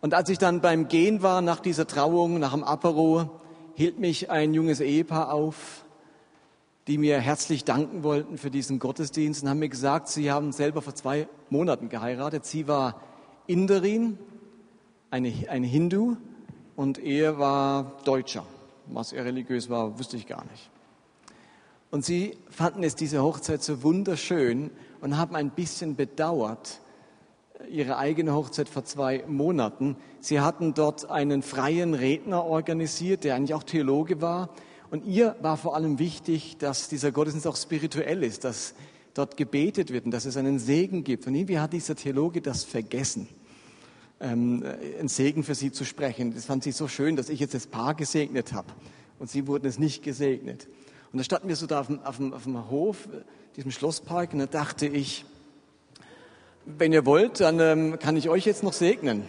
Und 0.00 0.14
als 0.14 0.28
ich 0.28 0.38
dann 0.38 0.60
beim 0.60 0.88
Gehen 0.88 1.22
war 1.22 1.42
nach 1.42 1.60
dieser 1.60 1.86
Trauung, 1.86 2.38
nach 2.38 2.52
dem 2.52 2.62
Apero, 2.62 3.40
hielt 3.74 3.98
mich 3.98 4.30
ein 4.30 4.54
junges 4.54 4.80
Ehepaar 4.80 5.32
auf, 5.32 5.84
die 6.86 6.98
mir 6.98 7.20
herzlich 7.20 7.64
danken 7.64 8.02
wollten 8.02 8.38
für 8.38 8.50
diesen 8.50 8.78
Gottesdienst 8.78 9.42
und 9.42 9.48
haben 9.50 9.58
mir 9.58 9.68
gesagt, 9.68 10.08
sie 10.08 10.30
haben 10.30 10.52
selber 10.52 10.82
vor 10.82 10.94
zwei 10.94 11.28
Monaten 11.50 11.88
geheiratet. 11.88 12.46
Sie 12.46 12.68
war 12.68 13.00
Inderin, 13.46 14.18
eine, 15.10 15.32
ein 15.48 15.64
Hindu 15.64 16.16
und 16.76 16.98
er 16.98 17.38
war 17.38 17.96
Deutscher. 18.04 18.44
Was 18.86 19.12
er 19.12 19.24
religiös 19.24 19.68
war, 19.68 19.98
wusste 19.98 20.16
ich 20.16 20.26
gar 20.26 20.44
nicht. 20.44 20.70
Und 21.90 22.04
sie 22.04 22.38
fanden 22.50 22.82
es 22.84 22.94
diese 22.94 23.22
Hochzeit 23.22 23.62
so 23.62 23.82
wunderschön 23.82 24.70
und 25.00 25.16
haben 25.16 25.34
ein 25.34 25.50
bisschen 25.50 25.96
bedauert, 25.96 26.80
ihre 27.70 27.98
eigene 27.98 28.34
Hochzeit 28.34 28.68
vor 28.68 28.84
zwei 28.84 29.24
Monaten. 29.26 29.96
Sie 30.20 30.40
hatten 30.40 30.74
dort 30.74 31.10
einen 31.10 31.42
freien 31.42 31.94
Redner 31.94 32.44
organisiert, 32.44 33.24
der 33.24 33.34
eigentlich 33.34 33.54
auch 33.54 33.62
Theologe 33.62 34.20
war. 34.20 34.50
Und 34.90 35.04
ihr 35.04 35.36
war 35.40 35.56
vor 35.56 35.74
allem 35.74 35.98
wichtig, 35.98 36.56
dass 36.58 36.88
dieser 36.88 37.12
Gottesdienst 37.12 37.46
auch 37.46 37.56
spirituell 37.56 38.22
ist, 38.22 38.44
dass 38.44 38.74
dort 39.14 39.36
gebetet 39.36 39.92
wird 39.92 40.04
und 40.04 40.12
dass 40.12 40.24
es 40.24 40.36
einen 40.36 40.58
Segen 40.58 41.04
gibt. 41.04 41.26
Und 41.26 41.34
irgendwie 41.34 41.58
hat 41.58 41.72
dieser 41.72 41.96
Theologe 41.96 42.40
das 42.40 42.64
vergessen, 42.64 43.28
ähm, 44.20 44.64
einen 44.98 45.08
Segen 45.08 45.42
für 45.42 45.54
sie 45.54 45.72
zu 45.72 45.84
sprechen. 45.84 46.34
Das 46.34 46.46
fand 46.46 46.62
sie 46.62 46.72
so 46.72 46.88
schön, 46.88 47.16
dass 47.16 47.28
ich 47.28 47.40
jetzt 47.40 47.54
das 47.54 47.66
Paar 47.66 47.94
gesegnet 47.94 48.52
habe. 48.52 48.68
Und 49.18 49.28
sie 49.28 49.46
wurden 49.46 49.66
es 49.66 49.78
nicht 49.78 50.02
gesegnet. 50.02 50.68
Und 51.12 51.18
da 51.18 51.24
standen 51.24 51.48
wir 51.48 51.56
so 51.56 51.66
da 51.66 51.80
auf 51.80 51.88
dem, 51.88 52.00
auf 52.02 52.16
dem, 52.16 52.32
auf 52.32 52.44
dem 52.44 52.70
Hof, 52.70 53.08
diesem 53.56 53.70
Schlosspark, 53.70 54.32
und 54.32 54.38
da 54.38 54.46
dachte 54.46 54.86
ich, 54.86 55.24
wenn 56.76 56.92
ihr 56.92 57.06
wollt, 57.06 57.40
dann 57.40 57.60
ähm, 57.60 57.98
kann 57.98 58.16
ich 58.16 58.28
euch 58.28 58.44
jetzt 58.44 58.62
noch 58.62 58.72
segnen. 58.72 59.24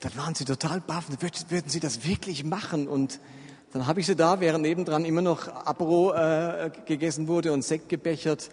Dann 0.00 0.16
waren 0.16 0.34
sie 0.34 0.44
total 0.44 0.80
baff, 0.80 1.08
würden 1.10 1.68
sie 1.68 1.80
das 1.80 2.06
wirklich 2.06 2.44
machen? 2.44 2.88
Und 2.88 3.20
dann 3.72 3.86
habe 3.86 4.00
ich 4.00 4.06
sie 4.06 4.16
da, 4.16 4.40
während 4.40 4.62
nebendran 4.62 5.04
immer 5.04 5.22
noch 5.22 5.48
Apro 5.48 6.14
äh, 6.14 6.70
gegessen 6.86 7.28
wurde 7.28 7.52
und 7.52 7.62
Sekt 7.62 7.88
gebechert, 7.88 8.50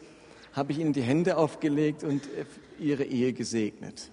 habe 0.54 0.72
ich 0.72 0.80
ihnen 0.80 0.94
die 0.94 1.02
Hände 1.02 1.38
aufgelegt 1.38 2.04
und 2.04 2.24
äh, 2.26 2.46
ihre 2.80 3.04
Ehe 3.04 3.34
gesegnet. 3.34 4.10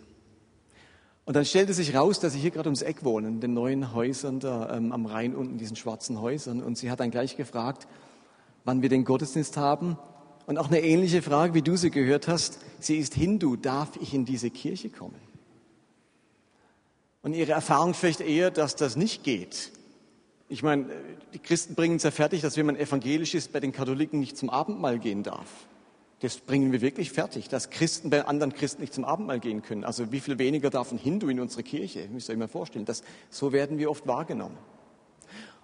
Und 1.25 1.35
dann 1.35 1.45
stellte 1.45 1.75
sich 1.75 1.95
raus, 1.95 2.19
dass 2.21 2.33
sie 2.33 2.39
hier 2.39 2.51
gerade 2.51 2.69
ums 2.69 2.83
Eck 2.83 3.05
wohnen, 3.05 3.35
in 3.35 3.41
den 3.41 3.55
neuen 3.55 3.95
Häusern 3.95 4.41
da 4.41 4.77
ähm, 4.77 4.93
am 4.93 5.07
Rhein 5.07 5.35
unten, 5.35 5.59
diesen 5.59 5.77
schwarzen 5.77 6.21
Häusern. 6.21 6.63
Und 6.63 6.79
sie 6.79 6.91
hat 6.91 7.01
dann 7.01 7.11
gleich 7.11 7.37
gefragt, 7.37 7.87
wann 8.65 8.83
wir 8.83 8.89
den 8.89 9.05
Gottesdienst 9.05 9.57
haben. 9.57 9.97
Und 10.47 10.59
auch 10.59 10.69
eine 10.69 10.81
ähnliche 10.81 11.23
Frage, 11.23 11.55
wie 11.55 11.63
du 11.63 11.77
sie 11.77 11.91
gehört 11.91 12.29
hast. 12.29 12.59
Sie 12.81 12.97
ist 12.97 13.15
Hindu, 13.15 13.57
darf 13.57 13.91
ich 14.01 14.15
in 14.15 14.25
diese 14.25 14.51
Kirche 14.51 14.89
kommen? 14.89 15.15
Und 17.23 17.35
ihre 17.35 17.53
Erfahrung 17.53 17.95
vielleicht 17.95 18.21
eher, 18.21 18.51
dass 18.51 18.77
das 18.77 18.97
nicht 18.97 19.23
geht. 19.23 19.73
Ich 20.49 20.63
meine, 20.63 20.87
die 21.35 21.39
Christen 21.39 21.75
bringen 21.75 21.97
es 21.97 22.03
ja 22.03 22.11
fertig, 22.11 22.41
dass 22.41 22.57
wenn 22.57 22.67
man 22.67 22.77
evangelisch 22.77 23.35
ist, 23.35 23.53
bei 23.53 23.61
den 23.61 23.73
Katholiken 23.73 24.19
nicht 24.19 24.37
zum 24.37 24.51
Abendmahl 24.51 24.99
gehen 24.99 25.23
darf. 25.23 25.49
Das 26.21 26.39
bringen 26.39 26.73
wir 26.73 26.81
wirklich 26.81 27.13
fertig, 27.13 27.49
dass 27.49 27.71
Christen 27.71 28.11
bei 28.11 28.25
anderen 28.25 28.53
Christen 28.53 28.81
nicht 28.81 28.93
zum 28.93 29.05
Abendmahl 29.05 29.41
gehen 29.41 29.63
können. 29.63 29.85
Also 29.85 30.13
wie 30.13 30.21
viel 30.21 30.39
weniger 30.39 30.69
darf 30.69 30.93
ein 30.93 30.99
Hindu 30.99 31.29
in 31.29 31.41
unsere 31.41 31.63
Kirche? 31.63 32.09
Müsst 32.11 32.29
ihr 32.29 32.33
euch 32.33 32.39
mal 32.39 32.49
vorstellen. 32.49 32.85
Das, 32.85 33.03
so 33.31 33.53
werden 33.53 33.79
wir 33.79 33.91
oft 33.91 34.07
wahrgenommen. 34.07 34.59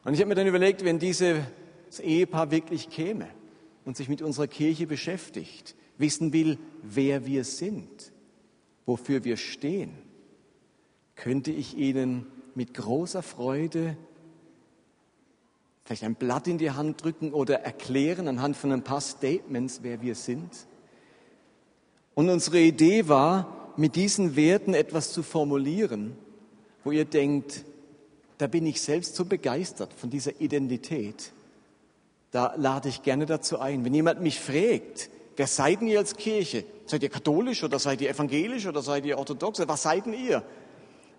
Und 0.04 0.14
ich 0.14 0.20
habe 0.20 0.28
mir 0.28 0.34
dann 0.34 0.46
überlegt, 0.46 0.84
wenn 0.84 0.98
dieses 0.98 1.40
Ehepaar 2.00 2.50
wirklich 2.50 2.88
käme 2.88 3.26
und 3.86 3.96
sich 3.96 4.10
mit 4.10 4.20
unserer 4.20 4.48
Kirche 4.48 4.86
beschäftigt, 4.86 5.74
wissen 5.96 6.34
will, 6.34 6.58
wer 6.82 7.24
wir 7.24 7.44
sind, 7.44 8.12
wofür 8.84 9.24
wir 9.24 9.38
stehen, 9.38 9.92
könnte 11.14 11.50
ich 11.50 11.78
ihnen 11.78 12.26
mit 12.54 12.74
großer 12.74 13.22
Freude 13.22 13.96
vielleicht 15.84 16.02
ein 16.02 16.16
Blatt 16.16 16.48
in 16.48 16.58
die 16.58 16.72
Hand 16.72 17.02
drücken 17.04 17.32
oder 17.32 17.60
erklären 17.60 18.26
anhand 18.26 18.56
von 18.56 18.72
ein 18.72 18.82
paar 18.82 19.00
Statements, 19.00 19.80
wer 19.82 20.02
wir 20.02 20.16
sind. 20.16 20.50
Und 22.14 22.28
unsere 22.28 22.58
Idee 22.58 23.06
war, 23.06 23.72
mit 23.76 23.94
diesen 23.94 24.34
Werten 24.34 24.74
etwas 24.74 25.12
zu 25.12 25.22
formulieren, 25.22 26.16
wo 26.82 26.90
ihr 26.90 27.04
denkt, 27.04 27.64
da 28.38 28.48
bin 28.48 28.66
ich 28.66 28.80
selbst 28.80 29.14
so 29.14 29.24
begeistert 29.24 29.92
von 29.92 30.10
dieser 30.10 30.40
Identität. 30.40 31.32
Da 32.36 32.52
lade 32.58 32.90
ich 32.90 33.02
gerne 33.02 33.24
dazu 33.24 33.60
ein. 33.60 33.82
Wenn 33.86 33.94
jemand 33.94 34.20
mich 34.20 34.38
fragt, 34.38 35.08
wer 35.36 35.46
seid 35.46 35.80
ihr 35.80 35.98
als 35.98 36.14
Kirche? 36.16 36.66
Seid 36.84 37.02
ihr 37.02 37.08
katholisch 37.08 37.64
oder 37.64 37.78
seid 37.78 38.02
ihr 38.02 38.10
evangelisch 38.10 38.66
oder 38.66 38.82
seid 38.82 39.06
ihr 39.06 39.16
orthodox? 39.16 39.66
Was 39.66 39.84
seid 39.84 40.06
ihr? 40.06 40.42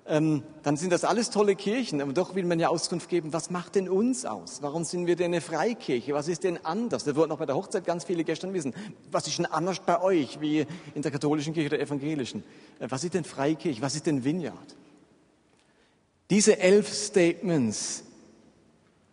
ähm, 0.07 0.43
dann 0.63 0.77
sind 0.77 0.91
das 0.91 1.03
alles 1.03 1.29
tolle 1.29 1.55
Kirchen, 1.55 2.01
aber 2.01 2.13
doch 2.13 2.35
will 2.35 2.45
man 2.45 2.59
ja 2.59 2.69
Auskunft 2.69 3.09
geben, 3.09 3.33
was 3.33 3.49
macht 3.49 3.75
denn 3.75 3.89
uns 3.89 4.25
aus? 4.25 4.61
Warum 4.61 4.83
sind 4.83 5.05
wir 5.05 5.15
denn 5.15 5.31
eine 5.31 5.41
Freikirche? 5.41 6.13
Was 6.13 6.27
ist 6.27 6.43
denn 6.43 6.63
anders? 6.63 7.03
Da 7.03 7.15
wurden 7.15 7.31
auch 7.31 7.39
bei 7.39 7.45
der 7.45 7.55
Hochzeit 7.55 7.83
ganz 7.83 8.05
viele 8.05 8.23
gestern 8.23 8.53
wissen. 8.53 8.73
Was 9.11 9.27
ist 9.27 9.37
denn 9.37 9.45
anders 9.45 9.79
bei 9.79 10.01
euch, 10.01 10.39
wie 10.39 10.65
in 10.95 11.01
der 11.01 11.11
katholischen 11.11 11.53
Kirche 11.53 11.75
oder 11.75 11.79
evangelischen? 11.79 12.43
Äh, 12.79 12.87
was 12.89 13.03
ist 13.03 13.13
denn 13.13 13.25
Freikirche? 13.25 13.81
Was 13.81 13.95
ist 13.95 14.05
denn 14.05 14.23
Vineyard? 14.23 14.75
Diese 16.29 16.59
elf 16.59 16.93
Statements 16.93 18.03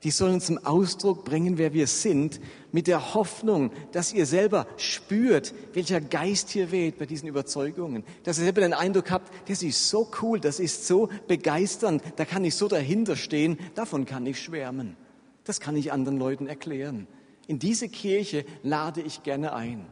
die 0.04 0.10
sollen 0.10 0.40
zum 0.40 0.64
Ausdruck 0.64 1.24
bringen, 1.24 1.56
wer 1.56 1.72
wir 1.72 1.86
sind, 1.86 2.38
mit 2.72 2.86
der 2.86 3.14
Hoffnung, 3.14 3.72
dass 3.92 4.12
ihr 4.12 4.26
selber 4.26 4.66
spürt, 4.76 5.54
welcher 5.72 6.02
Geist 6.02 6.50
hier 6.50 6.70
weht 6.70 6.98
bei 6.98 7.06
diesen 7.06 7.26
Überzeugungen. 7.26 8.04
Dass 8.22 8.38
ihr 8.38 8.44
selber 8.44 8.60
den 8.60 8.74
Eindruck 8.74 9.10
habt, 9.10 9.32
das 9.48 9.62
ist 9.62 9.88
so 9.88 10.10
cool, 10.20 10.40
das 10.40 10.60
ist 10.60 10.86
so 10.86 11.08
begeisternd, 11.26 12.02
da 12.16 12.26
kann 12.26 12.44
ich 12.44 12.54
so 12.54 12.68
dahinter 12.68 13.16
stehen, 13.16 13.58
davon 13.74 14.04
kann 14.04 14.26
ich 14.26 14.40
schwärmen. 14.40 14.96
Das 15.44 15.58
kann 15.58 15.74
ich 15.74 15.90
anderen 15.90 16.18
Leuten 16.18 16.46
erklären. 16.46 17.06
In 17.46 17.58
diese 17.58 17.88
Kirche 17.88 18.44
lade 18.62 19.00
ich 19.00 19.22
gerne 19.22 19.54
ein. 19.54 19.86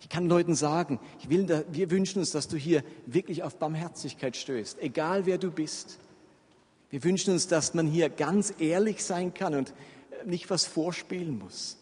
Ich 0.00 0.08
kann 0.08 0.28
Leuten 0.28 0.54
sagen, 0.54 1.00
will, 1.28 1.64
wir 1.70 1.90
wünschen 1.90 2.20
uns, 2.20 2.30
dass 2.30 2.46
du 2.46 2.56
hier 2.56 2.84
wirklich 3.06 3.42
auf 3.42 3.56
Barmherzigkeit 3.56 4.36
stößt, 4.36 4.80
egal 4.80 5.26
wer 5.26 5.38
du 5.38 5.50
bist. 5.50 5.98
Wir 6.90 7.04
wünschen 7.04 7.32
uns, 7.32 7.46
dass 7.46 7.74
man 7.74 7.86
hier 7.86 8.08
ganz 8.08 8.52
ehrlich 8.58 9.04
sein 9.04 9.32
kann 9.32 9.54
und 9.54 9.72
nicht 10.26 10.50
was 10.50 10.66
vorspielen 10.66 11.38
muss. 11.38 11.76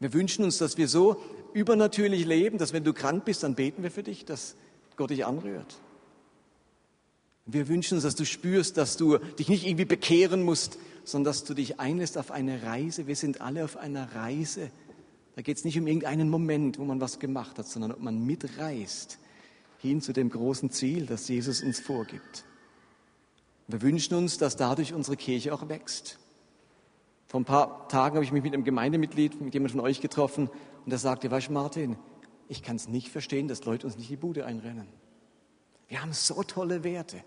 Wir 0.00 0.12
wünschen 0.12 0.44
uns, 0.44 0.58
dass 0.58 0.78
wir 0.78 0.88
so 0.88 1.20
übernatürlich 1.52 2.24
leben, 2.24 2.58
dass 2.58 2.72
wenn 2.72 2.84
du 2.84 2.92
krank 2.92 3.24
bist, 3.24 3.42
dann 3.42 3.54
beten 3.54 3.82
wir 3.82 3.90
für 3.90 4.04
dich, 4.04 4.24
dass 4.24 4.54
Gott 4.96 5.10
dich 5.10 5.26
anrührt. 5.26 5.76
Wir 7.46 7.66
wünschen 7.66 7.94
uns, 7.94 8.04
dass 8.04 8.14
du 8.14 8.26
spürst, 8.26 8.76
dass 8.76 8.96
du 8.96 9.18
dich 9.38 9.48
nicht 9.48 9.66
irgendwie 9.66 9.86
bekehren 9.86 10.42
musst, 10.42 10.78
sondern 11.04 11.32
dass 11.32 11.44
du 11.44 11.54
dich 11.54 11.80
einlässt 11.80 12.18
auf 12.18 12.30
eine 12.30 12.62
Reise. 12.62 13.06
Wir 13.06 13.16
sind 13.16 13.40
alle 13.40 13.64
auf 13.64 13.76
einer 13.76 14.14
Reise. 14.14 14.70
Da 15.34 15.42
geht 15.42 15.56
es 15.56 15.64
nicht 15.64 15.78
um 15.78 15.86
irgendeinen 15.86 16.28
Moment, 16.28 16.78
wo 16.78 16.84
man 16.84 17.00
was 17.00 17.18
gemacht 17.18 17.58
hat, 17.58 17.66
sondern 17.66 17.92
ob 17.92 18.00
man 18.00 18.24
mitreist 18.24 19.18
hin 19.78 20.02
zu 20.02 20.12
dem 20.12 20.28
großen 20.28 20.70
Ziel, 20.70 21.06
das 21.06 21.28
Jesus 21.28 21.62
uns 21.62 21.80
vorgibt. 21.80 22.44
Wir 23.68 23.82
wünschen 23.82 24.14
uns, 24.14 24.38
dass 24.38 24.56
dadurch 24.56 24.94
unsere 24.94 25.16
Kirche 25.16 25.52
auch 25.52 25.68
wächst. 25.68 26.18
Vor 27.26 27.40
ein 27.40 27.44
paar 27.44 27.86
Tagen 27.88 28.16
habe 28.16 28.24
ich 28.24 28.32
mich 28.32 28.42
mit 28.42 28.54
einem 28.54 28.64
Gemeindemitglied, 28.64 29.40
mit 29.40 29.52
jemandem 29.52 29.78
von 29.78 29.86
euch 29.86 30.00
getroffen, 30.00 30.50
und 30.84 30.92
er 30.92 30.98
sagte, 30.98 31.30
weißt 31.30 31.48
du, 31.48 31.52
Martin, 31.52 31.96
ich 32.48 32.62
kann 32.62 32.76
es 32.76 32.88
nicht 32.88 33.10
verstehen, 33.10 33.46
dass 33.46 33.66
Leute 33.66 33.86
uns 33.86 33.98
nicht 33.98 34.08
die 34.08 34.16
Bude 34.16 34.46
einrennen. 34.46 34.88
Wir 35.86 36.00
haben 36.00 36.14
so 36.14 36.42
tolle 36.42 36.82
Werte, 36.82 37.22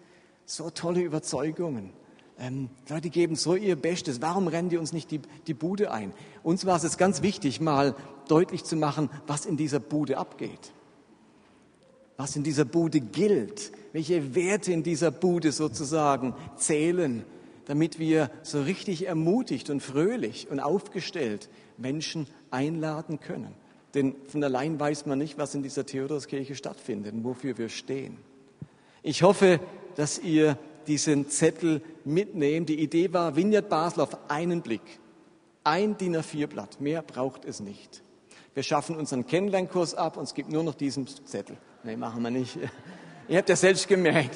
so 0.45 0.71
tolle 0.71 1.01
Überzeugungen. 1.01 1.93
Ähm, 2.39 2.71
Leute 2.89 3.11
geben 3.11 3.35
so 3.35 3.55
ihr 3.55 3.75
Bestes. 3.75 4.19
Warum 4.19 4.47
rennen 4.47 4.69
die 4.69 4.77
uns 4.77 4.93
nicht 4.93 5.11
die, 5.11 5.21
die 5.45 5.53
Bude 5.53 5.91
ein? 5.91 6.11
Uns 6.41 6.65
war 6.65 6.75
es 6.75 6.83
jetzt 6.83 6.97
ganz 6.97 7.21
wichtig, 7.21 7.61
mal 7.61 7.95
deutlich 8.27 8.63
zu 8.63 8.75
machen, 8.75 9.11
was 9.27 9.45
in 9.45 9.57
dieser 9.57 9.79
Bude 9.79 10.17
abgeht 10.17 10.73
was 12.21 12.35
in 12.35 12.43
dieser 12.43 12.65
Bude 12.65 13.01
gilt, 13.01 13.71
welche 13.93 14.35
Werte 14.35 14.71
in 14.71 14.83
dieser 14.83 15.11
Bude 15.11 15.51
sozusagen 15.51 16.33
zählen, 16.55 17.25
damit 17.65 17.99
wir 17.99 18.31
so 18.43 18.61
richtig 18.61 19.07
ermutigt 19.07 19.69
und 19.69 19.81
fröhlich 19.81 20.49
und 20.49 20.59
aufgestellt 20.59 21.49
Menschen 21.77 22.27
einladen 22.49 23.19
können. 23.19 23.53
Denn 23.93 24.15
von 24.27 24.43
allein 24.43 24.79
weiß 24.79 25.05
man 25.05 25.17
nicht, 25.17 25.37
was 25.37 25.53
in 25.55 25.63
dieser 25.63 25.85
Theodorskirche 25.85 26.55
stattfindet 26.55 27.13
und 27.13 27.23
wofür 27.23 27.57
wir 27.57 27.69
stehen. 27.69 28.17
Ich 29.03 29.23
hoffe, 29.23 29.59
dass 29.95 30.19
ihr 30.19 30.57
diesen 30.87 31.29
Zettel 31.29 31.81
mitnehmt. 32.05 32.69
Die 32.69 32.79
Idee 32.79 33.11
war, 33.13 33.35
Vineyard 33.35 33.69
Basel 33.69 34.01
auf 34.01 34.29
einen 34.29 34.61
Blick. 34.61 34.81
Ein 35.63 35.97
DIN 35.97 36.15
A4-Blatt. 36.15 36.81
Mehr 36.81 37.01
braucht 37.01 37.45
es 37.45 37.59
nicht. 37.59 38.01
Wir 38.53 38.63
schaffen 38.63 38.95
unseren 38.95 39.25
Kennenlernkurs 39.25 39.93
ab 39.93 40.17
und 40.17 40.23
es 40.23 40.33
gibt 40.33 40.51
nur 40.51 40.63
noch 40.63 40.75
diesen 40.75 41.07
Zettel. 41.07 41.57
Nee, 41.83 41.95
machen 41.95 42.21
wir 42.23 42.31
nicht. 42.31 42.57
Ihr 43.31 43.37
habt 43.37 43.47
ja 43.47 43.55
selbst 43.55 43.87
gemerkt, 43.87 44.35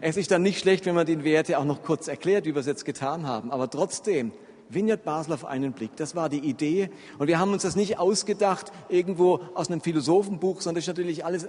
es 0.00 0.16
ist 0.16 0.30
dann 0.30 0.42
nicht 0.42 0.60
schlecht, 0.60 0.86
wenn 0.86 0.94
man 0.94 1.04
die 1.04 1.24
Werte 1.24 1.58
auch 1.58 1.64
noch 1.64 1.82
kurz 1.82 2.06
erklärt, 2.06 2.44
wie 2.44 2.54
wir 2.54 2.60
es 2.60 2.66
jetzt 2.66 2.84
getan 2.84 3.26
haben. 3.26 3.50
Aber 3.50 3.68
trotzdem, 3.68 4.30
Vineyard 4.68 5.02
Basel 5.02 5.32
auf 5.32 5.44
einen 5.44 5.72
Blick, 5.72 5.96
das 5.96 6.14
war 6.14 6.28
die 6.28 6.38
Idee. 6.38 6.88
Und 7.18 7.26
wir 7.26 7.40
haben 7.40 7.52
uns 7.52 7.62
das 7.62 7.74
nicht 7.74 7.98
ausgedacht 7.98 8.70
irgendwo 8.88 9.40
aus 9.54 9.72
einem 9.72 9.80
Philosophenbuch, 9.80 10.60
sondern 10.60 10.76
das 10.76 10.84
ist 10.84 10.86
natürlich 10.86 11.24
alles 11.24 11.48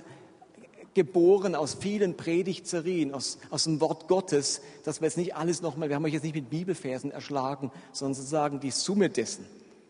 geboren 0.96 1.54
aus 1.54 1.76
vielen 1.76 2.18
Predigtserien, 2.18 3.14
aus, 3.14 3.38
aus 3.52 3.66
dem 3.66 3.82
Wort 3.82 4.08
Gottes, 4.08 4.64
dass 4.84 5.00
wir 5.00 5.06
jetzt 5.06 5.18
nicht 5.18 5.36
alles 5.36 5.62
nochmal, 5.62 5.90
wir 5.90 5.96
haben 5.96 6.06
euch 6.06 6.14
jetzt 6.14 6.24
nicht 6.24 6.34
mit 6.34 6.50
Bibelversen 6.50 7.12
erschlagen, 7.12 7.72
sondern 7.92 8.16
sozusagen 8.16 8.60
die 8.62 8.72
Summe 8.72 9.12
dessen, 9.12 9.46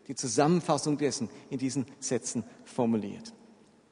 die 0.06 0.16
Zusammenfassung 0.16 0.98
dessen 0.98 1.30
in 1.48 1.56
diesen 1.56 1.86
Sätzen 1.98 2.44
formuliert. 2.66 3.32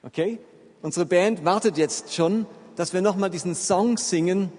Okay? 0.02 0.38
Unsere 0.82 1.06
Band 1.06 1.46
wartet 1.46 1.78
jetzt 1.78 2.12
schon, 2.14 2.46
dass 2.78 2.92
wir 2.92 3.02
nochmal 3.02 3.28
diesen 3.28 3.56
Song 3.56 3.96
singen, 3.96 4.52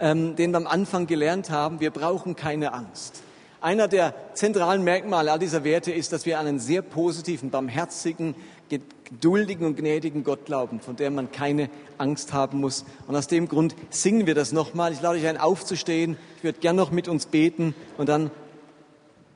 ähm, 0.00 0.34
den 0.34 0.50
wir 0.50 0.56
am 0.56 0.66
Anfang 0.66 1.06
gelernt 1.06 1.50
haben. 1.50 1.78
Wir 1.78 1.92
brauchen 1.92 2.34
keine 2.34 2.74
Angst. 2.74 3.22
Einer 3.60 3.86
der 3.86 4.12
zentralen 4.34 4.82
Merkmale 4.82 5.30
all 5.30 5.38
dieser 5.38 5.62
Werte 5.62 5.92
ist, 5.92 6.12
dass 6.12 6.26
wir 6.26 6.40
an 6.40 6.48
einen 6.48 6.58
sehr 6.58 6.82
positiven, 6.82 7.50
barmherzigen, 7.50 8.34
geduldigen 8.68 9.64
und 9.68 9.76
gnädigen 9.76 10.24
Gott 10.24 10.46
glauben, 10.46 10.80
von 10.80 10.96
dem 10.96 11.14
man 11.14 11.30
keine 11.30 11.70
Angst 11.96 12.32
haben 12.32 12.58
muss. 12.58 12.84
Und 13.06 13.14
aus 13.14 13.28
dem 13.28 13.46
Grund 13.46 13.76
singen 13.90 14.26
wir 14.26 14.34
das 14.34 14.50
nochmal. 14.50 14.92
Ich 14.92 15.00
lade 15.00 15.16
euch 15.16 15.28
ein, 15.28 15.36
aufzustehen. 15.36 16.16
Ich 16.38 16.42
würde 16.42 16.58
gern 16.58 16.74
noch 16.74 16.90
mit 16.90 17.06
uns 17.06 17.26
beten 17.26 17.76
und 17.98 18.08
dann 18.08 18.32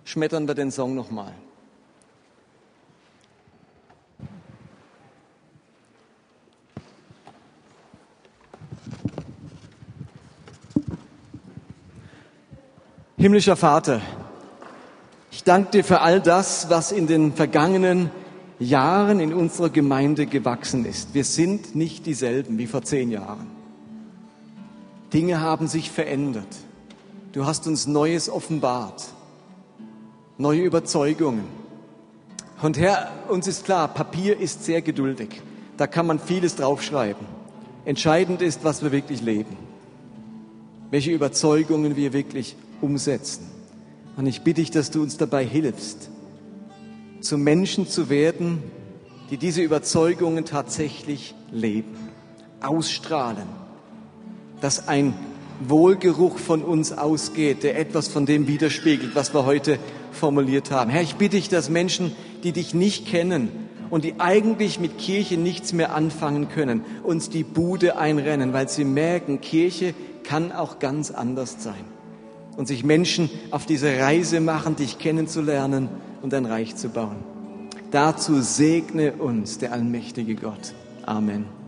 schmettern 0.03 0.49
wir 0.49 0.57
den 0.57 0.73
Song 0.73 0.97
nochmal. 0.97 1.33
Himmlischer 13.21 13.57
Vater, 13.57 14.01
ich 15.31 15.45
danke 15.45 15.73
dir 15.73 15.85
für 15.85 16.01
all 16.01 16.23
das, 16.23 16.71
was 16.71 16.91
in 16.91 17.07
den 17.07 17.35
vergangenen 17.35 18.11
Jahren 18.59 19.21
in 19.21 19.35
unserer 19.35 19.68
Gemeinde 19.68 20.25
gewachsen 20.25 20.87
ist. 20.87 21.12
Wir 21.12 21.25
sind 21.25 21.75
nicht 21.75 22.07
dieselben 22.07 22.57
wie 22.57 22.66
vor 22.66 22.81
zehn 22.81 23.11
Jahren. 23.11 23.47
Dinge 25.12 25.43
haben 25.43 25.68
sich 25.68 25.91
verändert. 25.91 26.47
Du 27.33 27.45
hast 27.45 27.66
uns 27.66 27.87
Neues 27.87 28.31
offenbart, 28.31 29.09
neue 30.39 30.62
Überzeugungen. 30.62 31.45
Und 32.62 32.79
Herr, 32.79 33.11
uns 33.29 33.47
ist 33.47 33.66
klar, 33.66 33.89
Papier 33.89 34.41
ist 34.41 34.64
sehr 34.64 34.81
geduldig. 34.81 35.43
Da 35.77 35.87
kann 35.87 36.07
man 36.07 36.21
vieles 36.21 36.57
draufschreiben. 36.57 37.27
Entscheidend 37.85 38.41
ist, 38.41 38.64
was 38.64 38.83
wir 38.83 38.93
wirklich 38.93 39.21
leben. 39.21 39.59
Welche 40.91 41.11
Überzeugungen 41.11 41.97
wir 41.97 42.14
wirklich 42.14 42.57
umsetzen. 42.81 43.47
Und 44.16 44.26
ich 44.26 44.43
bitte 44.43 44.61
dich, 44.61 44.70
dass 44.70 44.91
du 44.91 45.03
uns 45.03 45.16
dabei 45.16 45.45
hilfst, 45.45 46.11
zu 47.20 47.39
Menschen 47.39 47.87
zu 47.87 48.11
werden, 48.11 48.62
die 49.31 49.37
diese 49.37 49.62
Überzeugungen 49.62 50.45
tatsächlich 50.45 51.35
leben, 51.53 51.97
ausstrahlen, 52.61 53.47
dass 54.61 54.89
ein 54.89 55.14
Wohlgeruch 55.61 56.39
von 56.39 56.62
uns 56.62 56.93
ausgeht, 56.93 57.62
der 57.62 57.78
etwas 57.78 58.09
von 58.09 58.26
dem 58.26 58.47
widerspiegelt, 58.47 59.14
was 59.14 59.35
wir 59.35 59.45
heute 59.45 59.78
formuliert 60.12 60.70
haben. 60.70 60.91
Herr, 60.91 61.03
ich 61.03 61.16
bitte 61.16 61.37
dich, 61.37 61.49
dass 61.49 61.70
Menschen, 61.70 62.12
die 62.43 62.53
dich 62.53 62.74
nicht 62.74 63.07
kennen 63.07 63.49
und 63.91 64.05
die 64.05 64.18
eigentlich 64.18 64.81
mit 64.81 64.99
Kirche 64.99 65.37
nichts 65.37 65.72
mehr 65.72 65.95
anfangen 65.95 66.49
können, 66.49 66.83
uns 67.05 67.28
die 67.28 67.45
Bude 67.45 67.97
einrennen, 67.97 68.53
weil 68.53 68.68
sie 68.68 68.85
merken, 68.85 69.41
Kirche 69.41 69.95
kann 70.24 70.51
auch 70.51 70.78
ganz 70.78 71.11
anders 71.11 71.62
sein 71.62 71.99
und 72.57 72.68
sich 72.68 72.84
Menschen 72.84 73.30
auf 73.51 73.66
diese 73.66 73.98
Reise 73.98 74.40
machen, 74.40 74.76
dich 74.76 74.98
kennenzulernen 74.98 75.88
und 76.22 76.34
ein 76.34 76.46
Reich 76.46 76.76
zu 76.76 76.88
bauen. 76.88 77.16
Dazu 77.90 78.40
segne 78.40 79.12
uns 79.12 79.59
der 79.59 79.72
allmächtige 79.72 80.34
Gott. 80.34 80.74
Amen. 81.05 81.59